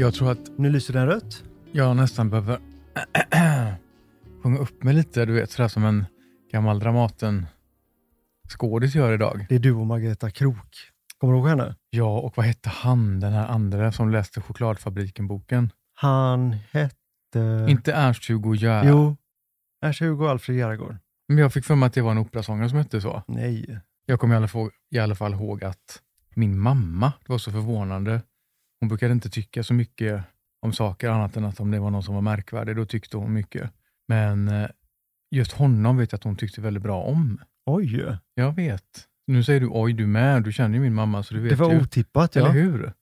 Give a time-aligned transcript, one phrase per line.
[0.00, 1.44] Jag tror att Nu lyser den rött.
[1.72, 2.58] jag nästan behöver
[4.42, 6.04] sjunga upp mig lite, du vet, sådär som en
[6.52, 7.46] gammal Dramaten
[8.48, 9.46] skådis gör idag.
[9.48, 10.76] Det är du och Margareta Krok.
[11.18, 11.76] Kommer du ihåg henne?
[11.90, 15.72] Ja, och vad hette han, den här andra som läste Chokladfabriken-boken?
[15.94, 17.66] Han hette...
[17.68, 18.84] Inte Ernst-Hugo Jähr.
[18.88, 19.16] Jo.
[19.84, 20.96] Ernst-Hugo Alfred Järegård.
[21.28, 23.22] Men jag fick för mig att det var en operasångare som hette så.
[23.28, 23.80] Nej.
[24.06, 26.02] Jag kommer i alla, fall, i alla fall ihåg att
[26.34, 28.20] min mamma, det var så förvånande,
[28.80, 30.24] hon brukade inte tycka så mycket
[30.62, 33.32] om saker annat än att om det var någon som var märkvärdig, då tyckte hon
[33.32, 33.72] mycket.
[34.08, 34.68] Men eh,
[35.30, 37.40] just honom vet jag att hon tyckte väldigt bra om.
[37.66, 38.18] Oj.
[38.34, 39.06] Jag vet.
[39.26, 41.56] Nu säger du oj du med, du känner ju min mamma så du vet Det
[41.56, 41.80] var ju.
[41.80, 42.42] otippat ja.
[42.42, 42.92] Eller hur?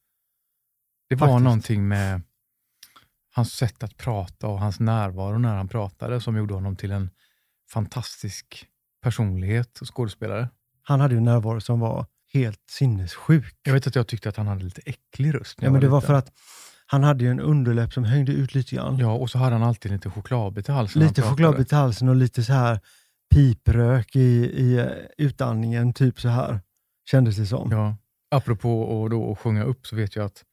[1.09, 1.45] Det var Faktiskt.
[1.45, 2.23] någonting med
[3.35, 7.11] hans sätt att prata och hans närvaro när han pratade som gjorde honom till en
[7.73, 8.67] fantastisk
[9.03, 10.49] personlighet och skådespelare.
[10.83, 13.55] Han hade ju en närvaro som var helt sinnessjuk.
[13.63, 15.59] Jag vet att jag tyckte att han hade lite äcklig röst.
[15.61, 16.07] Ja, men det var liten.
[16.07, 16.33] för att
[16.87, 18.99] han hade ju en underläpp som hängde ut lite grann.
[18.99, 21.03] Ja, och så hade han alltid lite chokladbit i halsen.
[21.03, 22.81] lite chokladbit i halsen och lite så här
[23.35, 24.87] piprök i, i eh,
[25.19, 26.61] utandningen, typ så här.
[27.11, 27.71] Kändes det som.
[27.73, 27.97] Ja.
[28.31, 30.45] Apropå att då sjunga upp så vet jag att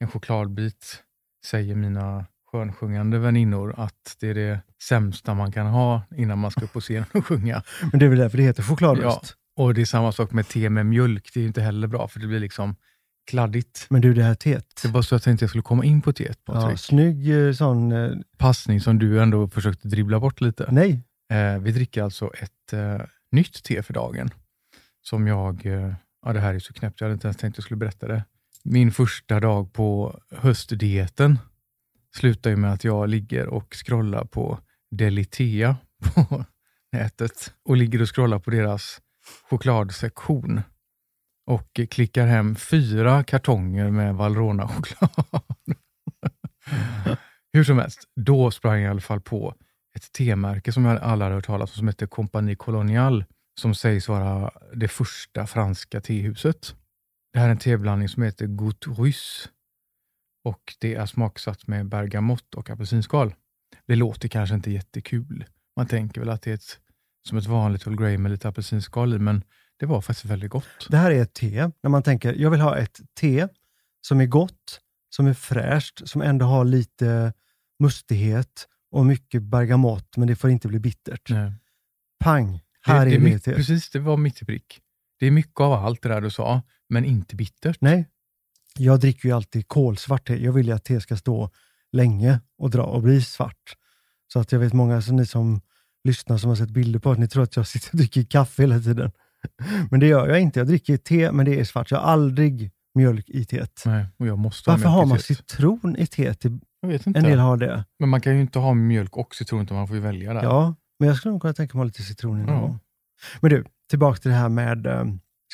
[0.00, 1.02] en chokladbit
[1.46, 6.64] säger mina skönsjungande väninnor att det är det sämsta man kan ha innan man ska
[6.64, 7.62] upp på scenen och sjunga.
[7.90, 9.37] Men det är väl därför det heter chokladröst.
[9.58, 11.30] Och det är samma sak med te med mjölk.
[11.34, 12.76] Det är inte heller bra för det blir liksom
[13.30, 13.86] kladdigt.
[13.90, 14.80] Men du, det här teet.
[14.82, 17.92] Det var så jag tänkte jag skulle komma in på teet, Ja, snygg eh, sån...
[17.92, 20.68] eh, Passning som du ändå försökte dribbla bort lite.
[20.70, 23.00] Nej, Eh, vi dricker alltså ett eh,
[23.32, 24.30] nytt te för dagen.
[25.02, 25.92] Som jag, eh,
[26.26, 28.06] ja det här är så knäppt, jag hade inte ens tänkt att jag skulle berätta
[28.06, 28.24] det.
[28.64, 31.38] Min första dag på höstdieten
[32.16, 34.58] slutar ju med att jag ligger och scrollar på
[34.90, 35.76] Delitea
[36.14, 36.44] på
[36.92, 39.00] nätet och ligger och scrollar på deras
[39.50, 40.60] chokladsektion
[41.46, 45.42] och klickar hem fyra kartonger med Valrhona-choklad.
[47.52, 49.54] Hur som helst, då sprang jag i alla fall på
[49.96, 53.24] ett temärke som jag alla hade hört talas om som heter Compagnie Colonial
[53.60, 56.74] som sägs vara det första franska tehuset.
[57.32, 59.48] Det här är en teblandning som heter Goutte Russe
[60.44, 63.34] och det är smaksatt med bergamott och apelsinskal.
[63.86, 65.44] Det låter kanske inte jättekul.
[65.76, 66.80] Man tänker väl att det är ett,
[67.28, 69.44] som ett vanligt Earl Grey med lite apelsinskal i, men
[69.76, 70.88] det var faktiskt väldigt gott.
[70.88, 71.70] det här är ett te.
[71.82, 73.48] När man tänker, jag vill ha ett te
[74.00, 74.80] som är gott,
[75.10, 77.32] som är fräscht, som ändå har lite
[77.78, 81.30] mustighet och mycket bergamott, men det får inte bli bittert.
[81.30, 81.52] Nej.
[82.20, 82.60] Pang!
[82.80, 83.54] Här det, är det, mitt, te.
[83.54, 84.80] Precis, det var mitt i prick.
[85.18, 87.76] Det är mycket av allt det där du sa, men inte bittert.
[87.80, 88.08] Nej,
[88.76, 90.44] jag dricker ju alltid kolsvart te.
[90.44, 91.50] Jag vill ju att te ska stå
[91.92, 93.76] länge och dra och bli svart.
[94.32, 95.60] Så att jag vet många som ni som
[96.08, 98.62] lyssnar som har sett bilder på att ni tror att jag sitter och dricker kaffe
[98.62, 99.10] hela tiden.
[99.90, 100.60] Men det gör jag inte.
[100.60, 101.90] Jag dricker te, men det är svart.
[101.90, 103.82] Jag har aldrig mjölk i teet.
[103.86, 106.44] Nej, och jag måste ha Varför har mjölk i man citron i teet?
[106.80, 107.18] Jag vet inte.
[107.18, 107.84] En del har det.
[107.98, 110.42] Men man kan ju inte ha mjölk och citron, utan man får ju välja där.
[110.42, 112.78] Ja, men jag skulle nog kunna tänka mig att ha lite citron i någon Ja.
[113.40, 115.04] Men du, tillbaka till det här med eh,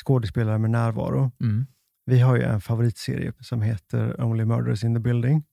[0.05, 1.31] skådespelare med närvaro.
[1.41, 1.65] Mm.
[2.05, 5.43] Vi har ju en favoritserie som heter Only Murders in the Building.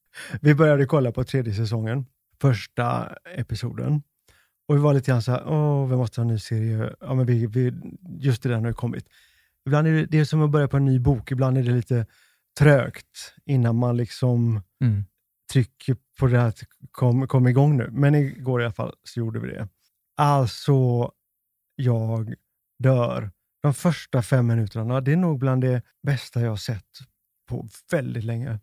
[0.41, 2.07] Vi började kolla på tredje säsongen,
[2.41, 4.03] första episoden.
[4.72, 6.94] Och vi var lite grann så här, åh, vi måste ha en ny serie.
[7.00, 7.72] Ja, men vi, vi,
[8.19, 9.09] just det, den har ju kommit.
[9.66, 11.71] Ibland är det, det är som att börja på en ny bok, ibland är det
[11.72, 12.06] lite
[12.59, 15.05] trögt innan man liksom Mm.
[15.53, 16.60] trycker på det här att
[16.91, 17.88] kom, kom igång nu.
[17.93, 19.69] Men igår i alla fall så gjorde vi det.
[20.16, 21.10] Alltså,
[21.77, 22.34] jag
[22.78, 23.31] dör.
[23.62, 26.99] De första fem minuterna, det är nog bland det bästa jag har sett
[27.49, 28.60] på väldigt länge.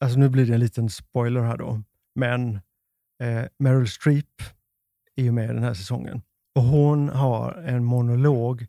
[0.00, 1.82] Alltså nu blir det en liten spoiler här då,
[2.14, 2.54] men
[3.22, 4.42] eh, Meryl Streep
[5.16, 6.22] är ju med i den här säsongen.
[6.56, 8.66] Och hon har en monolog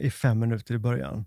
[0.00, 1.24] i fem minuter i början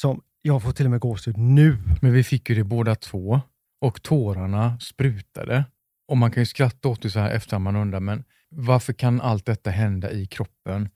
[0.00, 1.76] som jag får till och med gåshud nu.
[2.02, 3.40] Men vi fick ju det båda två
[3.80, 5.64] och tårarna sprutade.
[6.08, 9.20] Och man kan ju skratta åt det så här efter man undrar, men varför kan
[9.20, 10.88] allt detta hända i kroppen?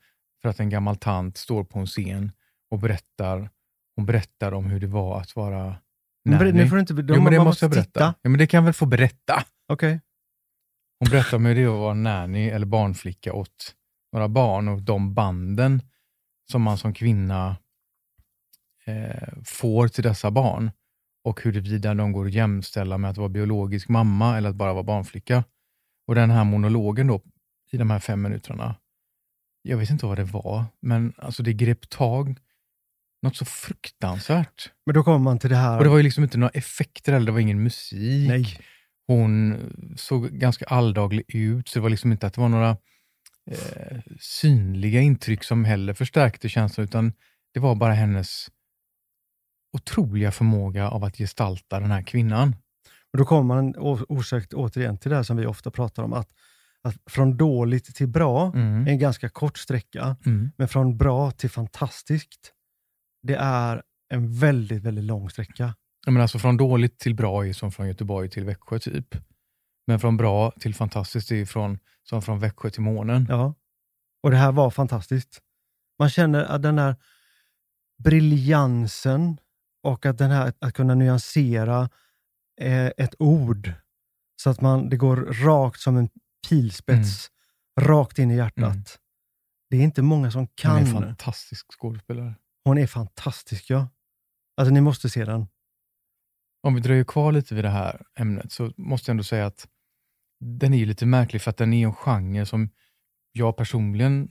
[0.43, 2.33] För att en gammal tant står på en scen
[2.71, 3.51] och berättar,
[3.97, 5.77] hon berättar om hur det var att vara
[6.25, 6.53] Men nanny.
[6.53, 7.85] nu får du inte, de, jo, men det man måste jag berätta.
[7.87, 8.15] titta.
[8.23, 9.45] Ja, men det kan jag väl få berätta.
[9.69, 10.01] Okej.
[11.03, 13.75] Hon berättar om hur det är att vara nanny eller barnflicka åt
[14.13, 15.83] några barn och de banden
[16.51, 17.57] som man som kvinna
[18.85, 20.71] eh, får till dessa barn
[21.25, 24.83] och huruvida de går att jämställa med att vara biologisk mamma eller att bara vara
[24.83, 25.45] barnflicka.
[26.07, 27.21] Och den här monologen då,
[27.71, 28.77] i de här fem minuterna,
[29.63, 32.37] jag vet inte vad det var, men alltså det grep tag
[33.23, 34.71] något så fruktansvärt.
[34.87, 35.79] Men då kommer man till det här.
[35.79, 38.29] Och det var ju liksom inte några effekter eller det var ingen musik.
[38.29, 38.59] Nej.
[39.17, 39.57] Hon
[39.97, 42.71] såg ganska alldaglig ut, så det var liksom inte att det var några
[43.51, 47.13] eh, synliga intryck som heller förstärkte känslan, utan
[47.55, 48.49] det var bara hennes
[49.77, 52.57] otroliga förmåga av att gestalta den här kvinnan.
[53.13, 53.75] Och Då kommer man
[54.09, 56.29] osökt återigen till det här som vi ofta pratar om, att,
[56.83, 58.87] att från dåligt till bra Mm.
[58.87, 60.51] är en ganska kort sträcka, Mm.
[60.57, 62.53] men från bra till fantastiskt,
[63.23, 63.83] det är
[64.15, 65.75] en väldigt, väldigt lång sträcka.
[66.07, 69.15] Men alltså från dåligt till bra är som från Göteborg till Växjö typ.
[69.87, 73.27] Men från bra till fantastiskt är från, som från Växjö till månen.
[73.29, 73.55] Ja.
[74.23, 75.41] Och det här var fantastiskt.
[75.99, 76.97] Man känner att den här
[78.05, 79.39] briljansen
[79.83, 81.91] och att, den här, att kunna nyansera
[82.61, 83.73] eh, ett ord
[84.43, 86.09] så att man, det går rakt som en
[86.49, 87.31] pilspets,
[87.81, 88.59] rakt in i hjärtat.
[88.59, 88.85] Mm.
[89.71, 90.77] Det är inte många som Hon kan.
[90.77, 92.35] är en fantastisk skådespelare.
[92.65, 93.89] Hon är fantastisk, ja.
[94.57, 95.47] Alltså, ni måste se den.
[96.63, 99.69] Om vi dröjer kvar lite vid det här ämnet så måste jag ändå säga att
[100.41, 102.71] den är ju lite märklig för att den är en genre som
[103.33, 104.31] jag personligen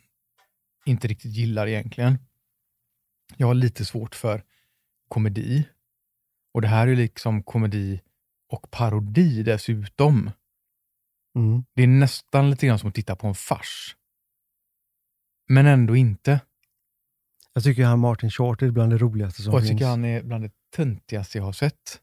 [0.86, 2.18] inte riktigt gillar egentligen.
[3.38, 4.44] Jag har lite svårt för
[5.08, 5.68] komedi.
[6.54, 8.02] Och det här är liksom komedi
[8.50, 10.32] och parodi dessutom.
[11.36, 11.64] Mm.
[11.76, 13.96] Det är nästan lite grann som att titta på en fars.
[15.48, 16.40] Men ändå inte.
[17.54, 19.80] Jag tycker han Martin Short är bland det roligaste som Och jag finns.
[19.80, 22.02] tycker han är bland det töntigaste jag har sett.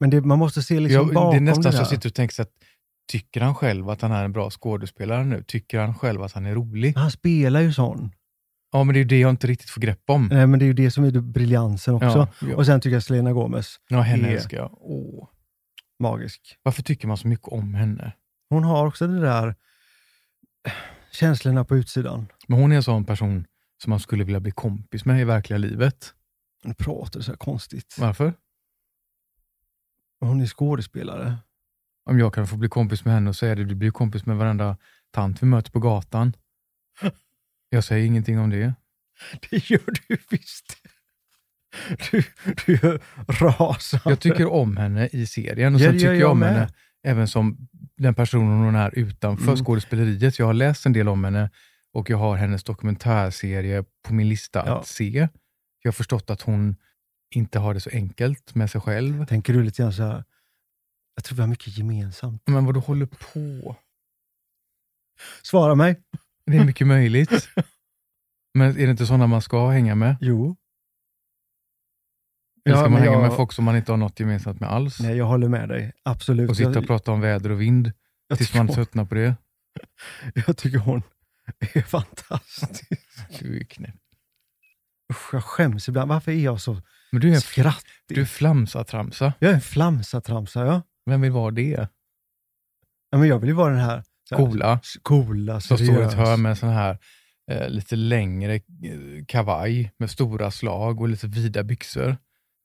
[0.00, 2.08] Men det, man måste se liksom jag, det bakom är nästan det så jag sitter
[2.08, 2.50] och tänker så att
[3.12, 5.42] tycker han själv att han är en bra skådespelare nu?
[5.42, 6.96] Tycker han själv att han är rolig?
[6.96, 8.12] Han spelar ju sån.
[8.72, 10.26] Ja, men det är ju det jag inte riktigt får grepp om.
[10.32, 12.28] Nej, men det är ju det som är det briljansen också.
[12.40, 12.56] Ja, ja.
[12.56, 14.70] Och sen tycker jag Selena Gomez, ja henne är- älskar jag.
[14.80, 15.28] Åh.
[16.00, 16.56] magisk.
[16.62, 18.12] Varför tycker man så mycket om henne?
[18.50, 19.54] Hon har också det där
[21.12, 22.26] känslorna på utsidan.
[22.48, 23.46] Men hon är en sån person
[23.82, 26.14] som man skulle vilja bli kompis med i verkliga livet.
[26.64, 27.96] Hon pratar så konstigt.
[27.98, 28.32] Varför?
[30.26, 31.36] Hon är skådespelare.
[32.10, 34.36] Om jag kan få bli kompis med henne och säga det, du blir kompis med
[34.36, 34.76] varenda
[35.10, 36.32] tant vi möter på gatan.
[37.68, 38.74] Jag säger ingenting om det.
[39.50, 40.76] Det gör du visst.
[42.10, 42.24] Du,
[42.66, 43.00] du är
[43.42, 44.10] rasande.
[44.10, 46.48] Jag tycker om henne i serien och Ja, sen tycker jag jag om med.
[46.52, 46.68] henne
[47.02, 49.64] även som den personen hon är utanför Mm.
[49.64, 50.38] skådespeleriet.
[50.38, 51.50] Jag har läst en del om henne
[51.92, 54.78] och jag har hennes dokumentärserie på min lista Ja.
[54.80, 55.28] att se.
[55.82, 56.76] Jag har förstått att hon
[57.36, 59.26] inte har det så enkelt med sig själv.
[59.26, 60.24] Tänker du lite grann så här,
[61.14, 62.42] jag tror vi har mycket gemensamt.
[62.46, 63.76] Men vad du håller på?
[65.42, 66.02] Svara mig.
[66.46, 67.48] Det är mycket möjligt.
[68.54, 70.16] Men är det inte sådana man ska hänga med?
[70.20, 70.56] Jo.
[72.66, 74.70] Eller ska Ja, man hänga jag- med folk som man inte har något gemensamt med
[74.70, 75.00] alls?
[75.00, 75.92] Nej, jag håller med dig.
[76.02, 76.50] Absolut.
[76.50, 77.92] och sitta jag, och prata om väder och vind
[78.28, 79.36] jag, tills man hon, tröttnar på det?
[80.46, 81.02] jag tycker hon
[81.60, 82.84] är fantastisk.
[83.40, 83.94] Du är knäpp.
[85.12, 86.08] Usch, jag skäms ibland.
[86.08, 86.82] Varför är jag så
[87.14, 88.16] Men du är en, skrattig?
[88.16, 89.32] du är flamsa-tramsa.
[89.38, 90.82] Jag är en flamsa-tramsa, ja.
[91.06, 91.88] Vem vill vara det?
[93.10, 93.18] ja.
[93.18, 94.80] men jag vill ju vara den här, så här Coola.
[95.02, 96.98] coola, Som står i ett hörn med sån här
[97.50, 98.60] eh, lite längre eh,
[99.28, 102.16] kavaj med stora slag och lite vida byxor.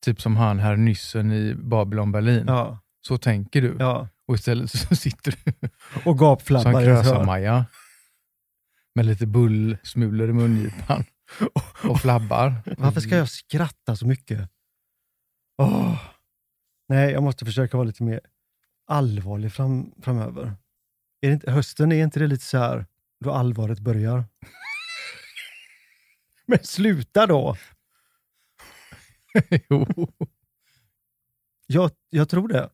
[0.06, 2.44] Typ som han här nyssen i Babylon Berlin.
[2.48, 3.76] Ja, Så tänker du.
[3.80, 4.08] ja.
[4.28, 5.70] Och istället så sitter du
[6.06, 6.18] Och
[6.62, 7.04] som ett hörn.
[7.04, 7.66] Krösa-Maja.
[8.96, 11.04] Med lite bullsmulor i mungipan.
[11.84, 12.54] Och flabbar.
[12.78, 14.50] Varför ska jag skratta så mycket?
[15.58, 16.02] Åh.
[16.88, 18.22] Nej, jag måste försöka vara lite mer
[18.88, 20.54] allvarlig fram, framöver.
[21.22, 22.86] Är det inte, hösten, är inte det lite så här
[23.20, 24.26] då allvaret börjar?
[26.46, 27.56] Men sluta då!
[29.70, 29.88] jo.
[31.68, 32.70] Jag, jag tror det.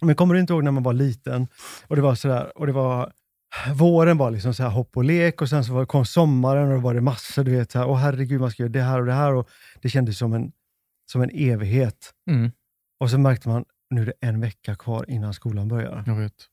[0.00, 1.48] Men kommer du inte ihåg när man var liten
[1.86, 3.12] och det var sådär, och det var
[3.74, 6.74] Våren var liksom så här hopp och lek och sen så var, kom sommaren och
[6.74, 9.00] då var det massor, du vet, så här, åh herregud, man ska göra det här
[9.00, 9.48] och det här och
[9.82, 10.52] det kändes som en,
[11.12, 12.10] som en evighet.
[12.30, 12.52] Mm,
[13.00, 16.04] Och så märkte man, nu är det en vecka kvar innan skolan börjar.
[16.06, 16.46] jag vet.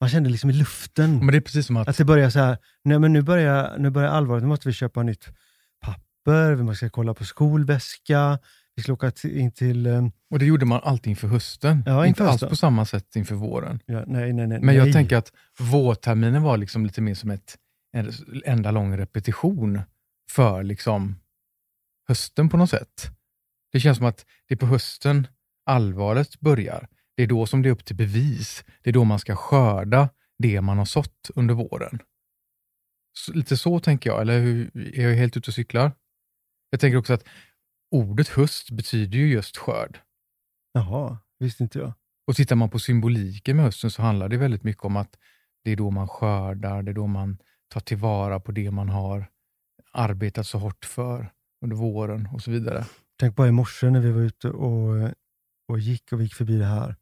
[0.00, 2.38] Man kände liksom i luften Men det är precis som att att det börjar så
[2.38, 5.28] här, nej men nu börjar, nu börjar allvaret, nu måste vi köpa nytt
[5.80, 8.38] papper, vi måste kolla på skolväska,
[8.80, 11.82] vi ska åka in till, eh, Och det gjorde man alltid inför hösten.
[11.86, 12.48] Ja, inte inför alls hösten.
[12.48, 13.80] på samma sätt inför våren.
[13.86, 14.60] ja, nej nej nej.
[14.60, 14.92] Men jag nej.
[14.92, 17.58] tänker att vårterminen var liksom lite mer som ett,
[17.92, 18.12] en
[18.44, 19.80] enda lång repetition
[20.30, 21.16] för liksom
[22.08, 23.10] hösten på något sätt.
[23.72, 25.26] Det känns som att det är på hösten
[25.66, 26.88] allvaret börjar.
[27.16, 28.64] Det är då som det är upp till bevis.
[28.82, 30.08] Det är då man ska skörda
[30.38, 31.98] det man har sått under våren.
[33.12, 35.92] Så, lite så tänker jag, eller hur, är jag helt ute och cyklar?
[36.70, 37.24] Jag tänker också att
[37.90, 40.00] ordet höst betyder ju just skörd.
[40.72, 41.92] Jaha, visste inte jag.
[42.26, 45.18] Och tittar man på symboliken med hösten så handlar det väldigt mycket om att
[45.64, 49.26] det är då man skördar, det är då man tar tillvara på det man har
[49.92, 51.32] arbetat så hårt för
[51.64, 52.84] under våren och så vidare.
[53.18, 55.10] Tänk bara i morse när vi var ute och,
[55.68, 56.96] och gick och vi gick förbi det här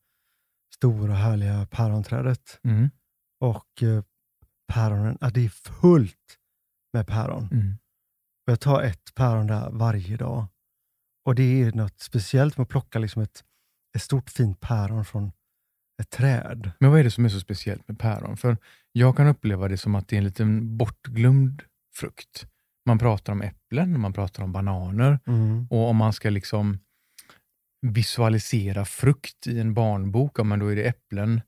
[0.75, 2.61] stora härliga päronträdet.
[2.65, 2.91] Mm.
[3.41, 4.03] Och eh,
[4.73, 6.39] päronen, ja, det är fullt
[6.93, 7.49] med päron.
[7.53, 7.75] Mm.
[8.45, 10.47] Jag tar ett päron där varje dag.
[11.29, 13.45] Och det är något speciellt med att plocka liksom ett,
[13.97, 15.33] ett stort fint päron från
[16.03, 16.71] ett träd.
[16.81, 18.37] Men vad är det som är så speciellt med päron?
[18.37, 18.57] För
[18.93, 21.63] jag kan uppleva det som att det är en liten bortglömd
[21.95, 22.47] frukt.
[22.87, 25.67] Man pratar om äpplen, man pratar om bananer Mm.
[25.71, 26.79] och om man ska liksom
[27.87, 31.41] visualisera frukt i en barnbok, ja, men då är det äpplen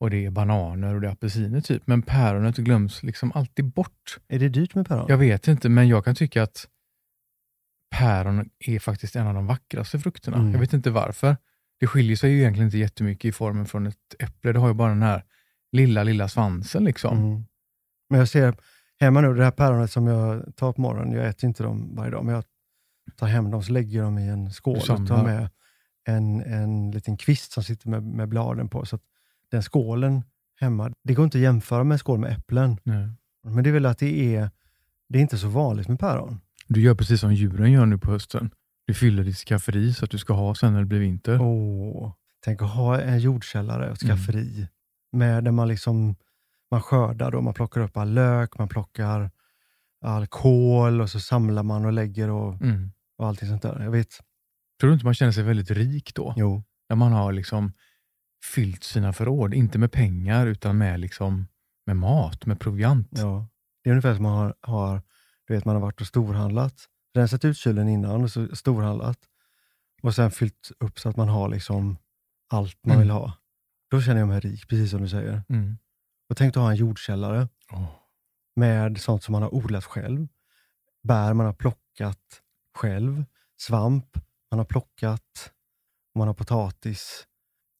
[0.00, 1.86] och det är bananer och det är apelsiner typ.
[1.86, 4.18] Men päronet glöms liksom alltid bort.
[4.28, 5.06] Är det dyrt med päron?
[5.08, 6.68] Jag vet inte, men jag kan tycka att
[7.90, 10.36] päron är faktiskt en av de vackraste frukterna.
[10.36, 10.52] Mm.
[10.52, 11.36] Jag vet inte varför.
[11.80, 14.52] Det skiljer sig ju egentligen inte jättemycket i formen från ett äpple.
[14.52, 15.24] Det har ju bara den här
[15.72, 17.18] lilla, lilla svansen liksom.
[17.18, 17.44] Mm.
[18.10, 18.54] Men jag ser
[19.00, 22.10] hemma nu, det här päronet som jag tar på morgonen, jag äter inte dem varje
[22.10, 22.44] dag, men jag
[23.16, 25.48] tar hem dem så lägger dem i en skål och tar med
[26.04, 28.86] en, en liten kvist som sitter med, med bladen på.
[28.86, 29.02] Så att
[29.50, 30.22] den skålen
[30.60, 32.76] hemma, det går inte att jämföra med en skål med äpplen.
[32.82, 33.08] Nej.
[33.44, 34.50] Men det är väl att det är,
[35.08, 36.40] det är inte så vanligt med päron.
[36.74, 38.50] Du gör precis som djuren gör nu på hösten.
[38.86, 41.40] Du fyller ditt skafferi så att du ska ha sen när det blir vinter.
[41.40, 44.16] Åh, tänk att ha en jordkällare och Mm.
[44.16, 44.68] skafferi.
[45.12, 46.16] Med där man liksom
[46.70, 49.30] man skördar och man plockar upp all lök, man plockar
[50.04, 52.90] all kål och så samlar man och lägger och, Mm.
[53.18, 53.80] och allting sånt där.
[53.84, 54.08] Jag vet.
[54.80, 56.34] Tror du inte man känner sig väldigt rik då?
[56.36, 56.64] Jo.
[56.88, 57.72] När man har liksom
[58.54, 61.46] fyllt sina förråd, inte med pengar utan med, liksom,
[61.86, 63.08] med mat, med proviant.
[63.10, 63.48] Ja.
[63.84, 65.02] Det är ungefär som man har, har,
[65.50, 66.74] du vet, man har varit och storhandlat,
[67.14, 69.18] rensat ut kylen innan och så storhandlat
[70.02, 71.96] och sen fyllt upp så att man har liksom
[72.50, 73.00] allt man Mm.
[73.00, 73.32] vill ha.
[73.90, 75.42] Då känner jag mig rik, precis som du säger.
[75.48, 75.78] Mm.
[76.28, 77.90] Och tänk att ha en jordkällare Åh.
[78.56, 80.28] med sånt som man har odlat själv.
[81.02, 82.42] Bär man har plockat
[82.74, 83.24] själv.
[83.60, 84.16] Svamp
[84.50, 85.52] man har plockat.
[86.14, 87.26] Man har potatis.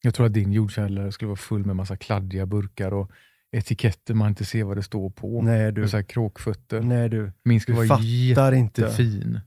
[0.03, 3.11] Jag tror att din jordkällare skulle vara full med massa kladdiga burkar och
[3.53, 5.43] etiketter man inte ser vad det står på.
[5.43, 5.83] Nej du.
[5.83, 6.81] Och så här kråkfötter.
[6.81, 7.33] Nej du.
[7.45, 8.81] Min skulle Du vara fattar inte.
[8.81, 9.41] jättefin.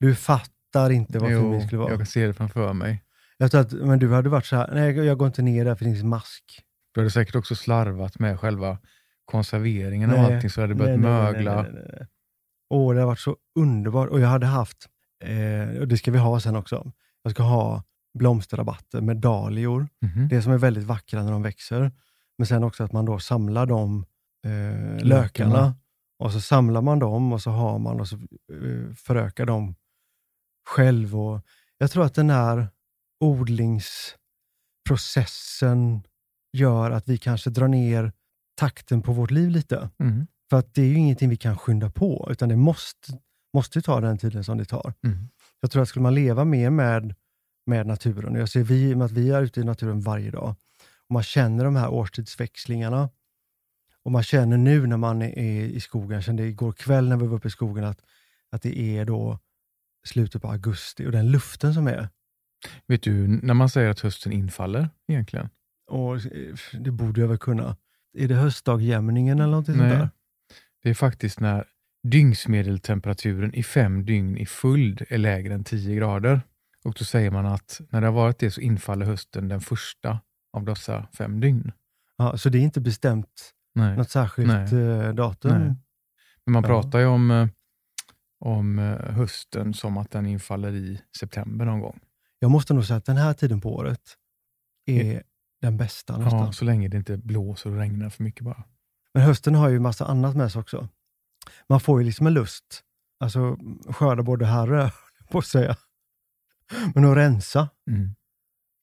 [0.00, 1.90] Du fattar inte vad fin min skulle vara.
[1.90, 3.02] jag kan se det framför mig.
[3.38, 5.74] Jag tror att, men du hade varit så här, nej jag går inte ner där
[5.74, 6.44] för det finns mask.
[6.94, 8.78] Du hade säkert också slarvat med själva
[9.24, 11.66] konserveringen och Nej, allting så det hade börjat nej, nej, mögla.
[12.70, 14.08] Åh, det har varit så underbart.
[14.08, 14.86] Och jag hade haft,
[15.24, 16.92] eh, och det ska vi ha sen också,
[17.22, 17.82] jag ska ha
[18.18, 19.88] blomsterrabatter med dahlior.
[20.02, 20.28] Mhm.
[20.28, 21.92] Det som är väldigt vackra när de växer.
[22.38, 24.04] Men sen också att man då samlar de
[24.46, 25.74] eh, lökarna.
[26.18, 29.74] Och så samlar man dem och så har man och så eh, förökar dem
[30.68, 31.16] själv.
[31.16, 31.40] Och
[31.78, 32.68] jag tror att den här
[33.20, 36.02] odlingsprocessen
[36.52, 38.12] gör att vi kanske drar ner
[38.56, 39.90] takten på vårt liv lite.
[39.98, 40.26] Mm.
[40.50, 43.18] För att det är ju ingenting vi kan skynda på, utan det måste,
[43.54, 44.94] måste ta den tiden som det tar.
[45.04, 45.28] Mm.
[45.60, 47.14] Jag tror att skulle man leva mer med,
[47.66, 50.54] med naturen, och jag ser vi, med att vi är ute i naturen varje dag,
[51.14, 53.10] man känner de här årstidsväxlingarna,
[54.02, 57.26] och man känner nu när man är i skogen, jag kände igår kväll när vi
[57.26, 58.00] var uppe i skogen, att,
[58.50, 59.38] att det är då
[60.06, 62.08] slutet på augusti och den luften som är.
[62.86, 65.48] Vet du när man säger att hösten infaller egentligen?
[65.90, 67.76] Och eh, det borde jag väl kunna.
[68.18, 70.10] Är det höstdagjämningen eller någonting sånt där?
[70.82, 71.64] Det är faktiskt när
[72.02, 76.40] dygnsmedeltemperaturen i fem dygn i följd är lägre än 10 grader.
[76.84, 80.18] Och då säger man att när det har varit det så infaller hösten den första
[80.54, 81.72] av dessa fem dygn.
[82.16, 83.96] Ja, så det är inte bestämt Nej.
[83.96, 84.74] något särskilt Nej.
[84.74, 85.50] eh, datum?
[85.58, 85.74] Nej.
[86.46, 86.68] Men man Ja.
[86.68, 87.48] pratar ju om, eh,
[88.40, 92.00] om eh, hösten som att den infaller i september någon gång.
[92.38, 94.00] Jag måste nog säga att den här tiden på året
[94.86, 95.22] är
[95.60, 96.38] den bästa nästan.
[96.40, 98.64] Ja, så länge det inte blåser och regnar för mycket bara.
[99.14, 100.88] Men hösten har ju massa annat med sig också.
[101.68, 102.82] Man får ju liksom en lust,
[103.20, 103.58] alltså
[103.88, 104.90] skörda både här och
[105.30, 105.76] på att säga.
[106.94, 107.68] Men att rensa.
[107.90, 108.14] Mm.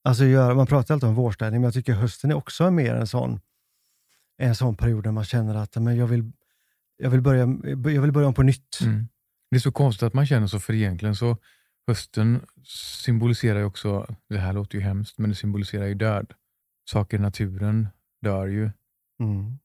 [0.03, 3.07] Alltså göra, man pratar alltid om vårstädning, men jag tycker hösten är också mer en
[3.07, 3.39] sån,
[4.37, 6.31] en sån period där man känner att men jag, vill,
[6.97, 8.81] jag, vill börja, jag vill börja om på nytt.
[8.81, 9.07] Mm.
[9.51, 11.37] Det är så konstigt att man känner så, för egentligen så
[11.87, 12.45] hösten
[13.05, 16.33] symboliserar ju också, det här låter ju hemskt, men det symboliserar ju död.
[16.89, 17.87] Saker i naturen
[18.21, 18.71] dör ju.
[19.19, 19.59] Mm.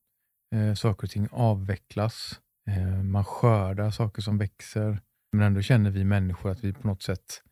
[0.55, 2.41] Eh, saker och ting avvecklas.
[2.69, 5.01] Eh, man skördar saker som växer.
[5.33, 7.43] Men ändå känner vi människor att vi på något sätt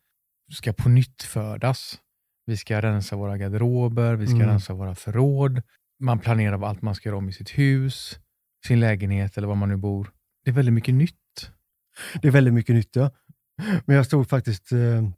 [0.51, 1.99] ska på nytt födas.
[2.45, 4.47] Vi ska rensa våra garderober, vi ska Mm.
[4.49, 5.61] rensa våra förråd.
[5.99, 8.19] Man planerar allt man ska göra om i sitt hus,
[8.67, 10.11] sin lägenhet eller var man nu bor.
[10.43, 11.51] Det är väldigt mycket nytt.
[12.21, 13.11] Det är väldigt mycket nytt ja.
[13.85, 15.09] Men jag stod faktiskt, eh,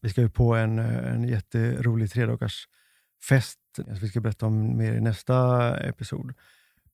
[0.00, 2.68] vi ska ju på en, eh, en jätterolig tredagars
[3.28, 3.58] fest.
[4.00, 6.34] Vi ska berätta om mer i nästa episod.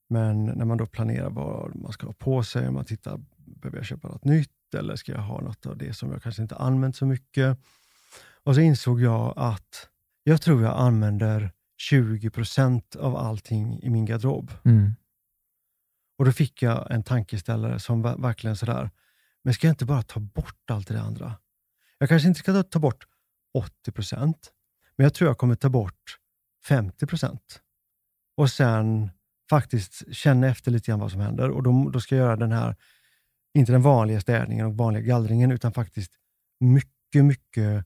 [0.09, 3.77] Men när man då planerar vad man ska ha på sig, om man tittar, behöver
[3.77, 6.55] jag köpa något nytt eller ska jag ha något av det som jag kanske inte
[6.55, 7.57] använt så mycket?
[8.45, 9.89] Och så insåg jag att
[10.23, 14.51] jag tror jag använder 20 procent av allting i min garderob.
[16.17, 18.89] Och då fick jag en tankeställare som verkligen sådär,
[19.43, 21.35] men ska jag inte bara ta bort allt det andra?
[21.97, 23.05] Jag kanske inte ska ta- ta bort
[23.53, 24.51] 80 procent,
[24.95, 26.17] Men jag tror jag kommer ta bort
[26.67, 27.61] 50 procent.
[28.37, 29.09] Och sen
[29.49, 31.49] faktiskt känna efter lite grann vad som händer.
[31.49, 32.75] Och då, då ska jag göra den här,
[33.53, 36.11] inte den vanliga städningen och vanliga gallringen, utan faktiskt
[36.59, 37.85] mycket, mycket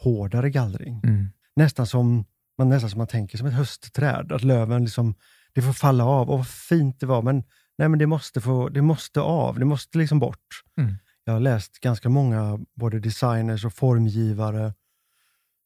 [0.00, 1.00] hårdare gallring.
[1.04, 1.28] Mm.
[1.56, 2.24] Nästan som
[2.58, 5.14] man, nästan som man tänker som ett höstträd, att löven liksom,
[5.52, 6.30] det får falla av.
[6.30, 7.44] Och vad fint det var, men,
[7.78, 10.62] nej, men det, måste få, det måste av, det måste liksom bort.
[10.76, 10.94] Mm.
[11.24, 14.74] Jag har läst ganska många både designers och formgivare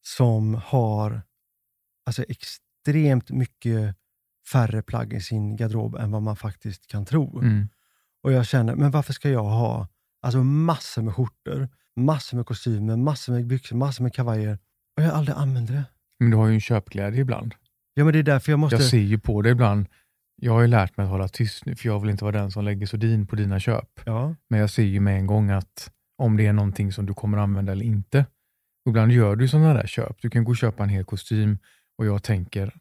[0.03, 1.23] som har
[2.07, 3.97] alltså extremt mycket
[4.53, 7.39] färre plagg i sin garderob än vad man faktiskt kan tro.
[7.39, 7.69] Mm.
[8.23, 9.89] Och jag känner, men varför ska jag ha
[10.21, 14.59] alltså massor med skjortor, massor med kostymer, massor med byxor, massor med kavajer
[14.97, 15.85] och jag aldrig använder det?
[16.21, 17.55] Men du har ju en köpglädje ibland.
[17.95, 18.77] Ja, men det är därför jag måste...
[18.77, 19.87] Jag ser ju på det ibland.
[20.37, 22.51] Jag har ju lärt mig att hålla tyst nu, för jag vill inte vara den
[22.51, 24.01] som lägger sordin på dina köp.
[24.05, 27.15] Ja, Men jag ser ju med en gång att om det är någonting som du
[27.15, 28.27] kommer använda eller inte.
[28.89, 30.23] Ibland gör du sådana där köp.
[30.23, 31.59] Du kan gå och köpa en hel kostym
[31.99, 32.75] och jag tänker,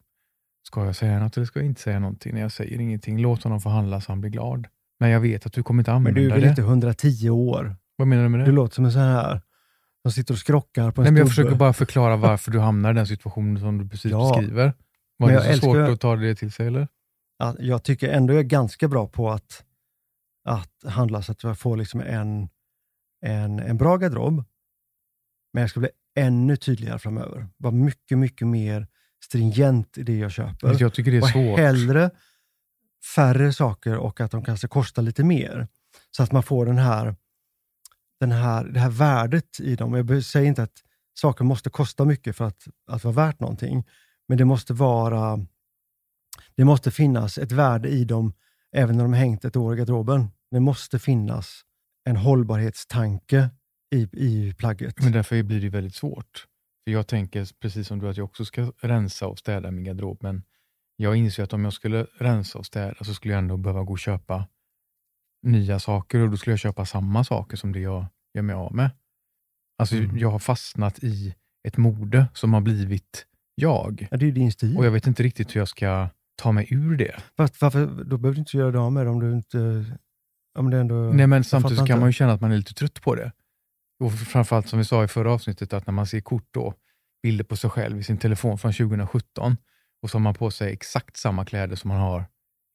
[0.68, 2.34] ska jag säga något eller ska jag inte säga någonting?
[2.34, 4.68] När jag säger ingenting, låt honom få handla så han blir glad.
[5.00, 6.50] Men jag vet att du kommer inte men använda du är väl det.
[6.50, 7.76] inte 110 år?
[8.02, 8.46] Vad menar du med det?
[8.46, 9.42] Du låter som en sån här
[10.02, 12.92] som sitter och skrockar på en Nej, men jag försöker bara förklara varför du hamnar
[12.92, 14.30] i den situationen som du precis Ja.
[14.36, 14.64] beskriver.
[14.64, 14.74] Men
[15.20, 16.88] Var det jag så älskar svårt att ta det till sig eller?
[17.38, 19.64] Ja, jag tycker ändå jag är ganska bra på att,
[20.46, 22.50] att handla så att jag får liksom en,
[23.26, 24.44] en, en bra garderob.
[25.54, 27.48] Men jag ska bli ännu tydligare framöver.
[27.58, 28.88] Vara mycket, mycket mer
[29.24, 30.76] stringent i det jag köper.
[30.80, 31.60] Jag tycker det är och svårt.
[31.60, 32.12] hellre
[33.16, 35.68] färre saker och att de kanske kostar lite mer.
[36.12, 37.16] Så att man får den här,
[38.22, 39.94] den här, det här värdet i dem.
[39.94, 43.88] Jag säger inte att saker måste kosta mycket för att, att vara värt någonting.
[44.28, 45.46] Men det måste vara
[46.56, 48.34] det måste finnas ett värde i dem
[48.76, 50.28] även när de har hängt ett år i garderoben.
[50.52, 51.62] Det måste finnas
[52.04, 53.50] en hållbarhetstanke
[53.96, 55.04] i, i plagget.
[55.04, 56.48] Men därför blir det väldigt svårt.
[56.84, 60.18] För Jag tänker precis som du att jag också ska rensa och städa min garderob,
[60.22, 60.44] men
[60.96, 63.94] jag inser att om jag skulle rensa och städa så skulle jag ändå behöva gå
[63.94, 64.48] och köpa
[65.44, 68.76] nya saker och då skulle jag köpa samma saker som det jag gör mig av
[68.76, 68.90] med.
[69.78, 70.18] Alltså Mm.
[70.18, 71.36] Jag har fastnat i
[71.68, 73.26] ett mode som har blivit
[73.56, 74.78] jag Ja, det är din stil.
[74.78, 77.16] och jag vet inte riktigt hur jag ska ta mig ur det.
[77.38, 79.86] Fast varför, då behöver du inte göra det av med det om du inte...
[80.60, 80.96] Om det ändå...
[80.96, 82.00] Nej, men samtidigt kan inte.
[82.00, 83.32] man ju känna att man är lite trött på det.
[84.00, 86.74] Och framförallt som vi sa i förra avsnittet, att när man ser kort då,
[87.24, 89.58] bilder på sig själv i sin telefon från 2017
[90.02, 92.26] och så har man på sig exakt samma kläder som man har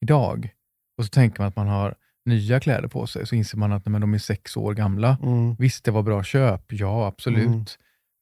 [0.01, 0.49] idag.
[0.97, 1.95] Och så tänker man att man har
[2.27, 5.17] nya kläder på sig, så inser man att nej, men de är sex år gamla.
[5.23, 5.55] Mm.
[5.55, 7.47] Visst, det var bra köp, ja absolut.
[7.47, 7.65] Mm.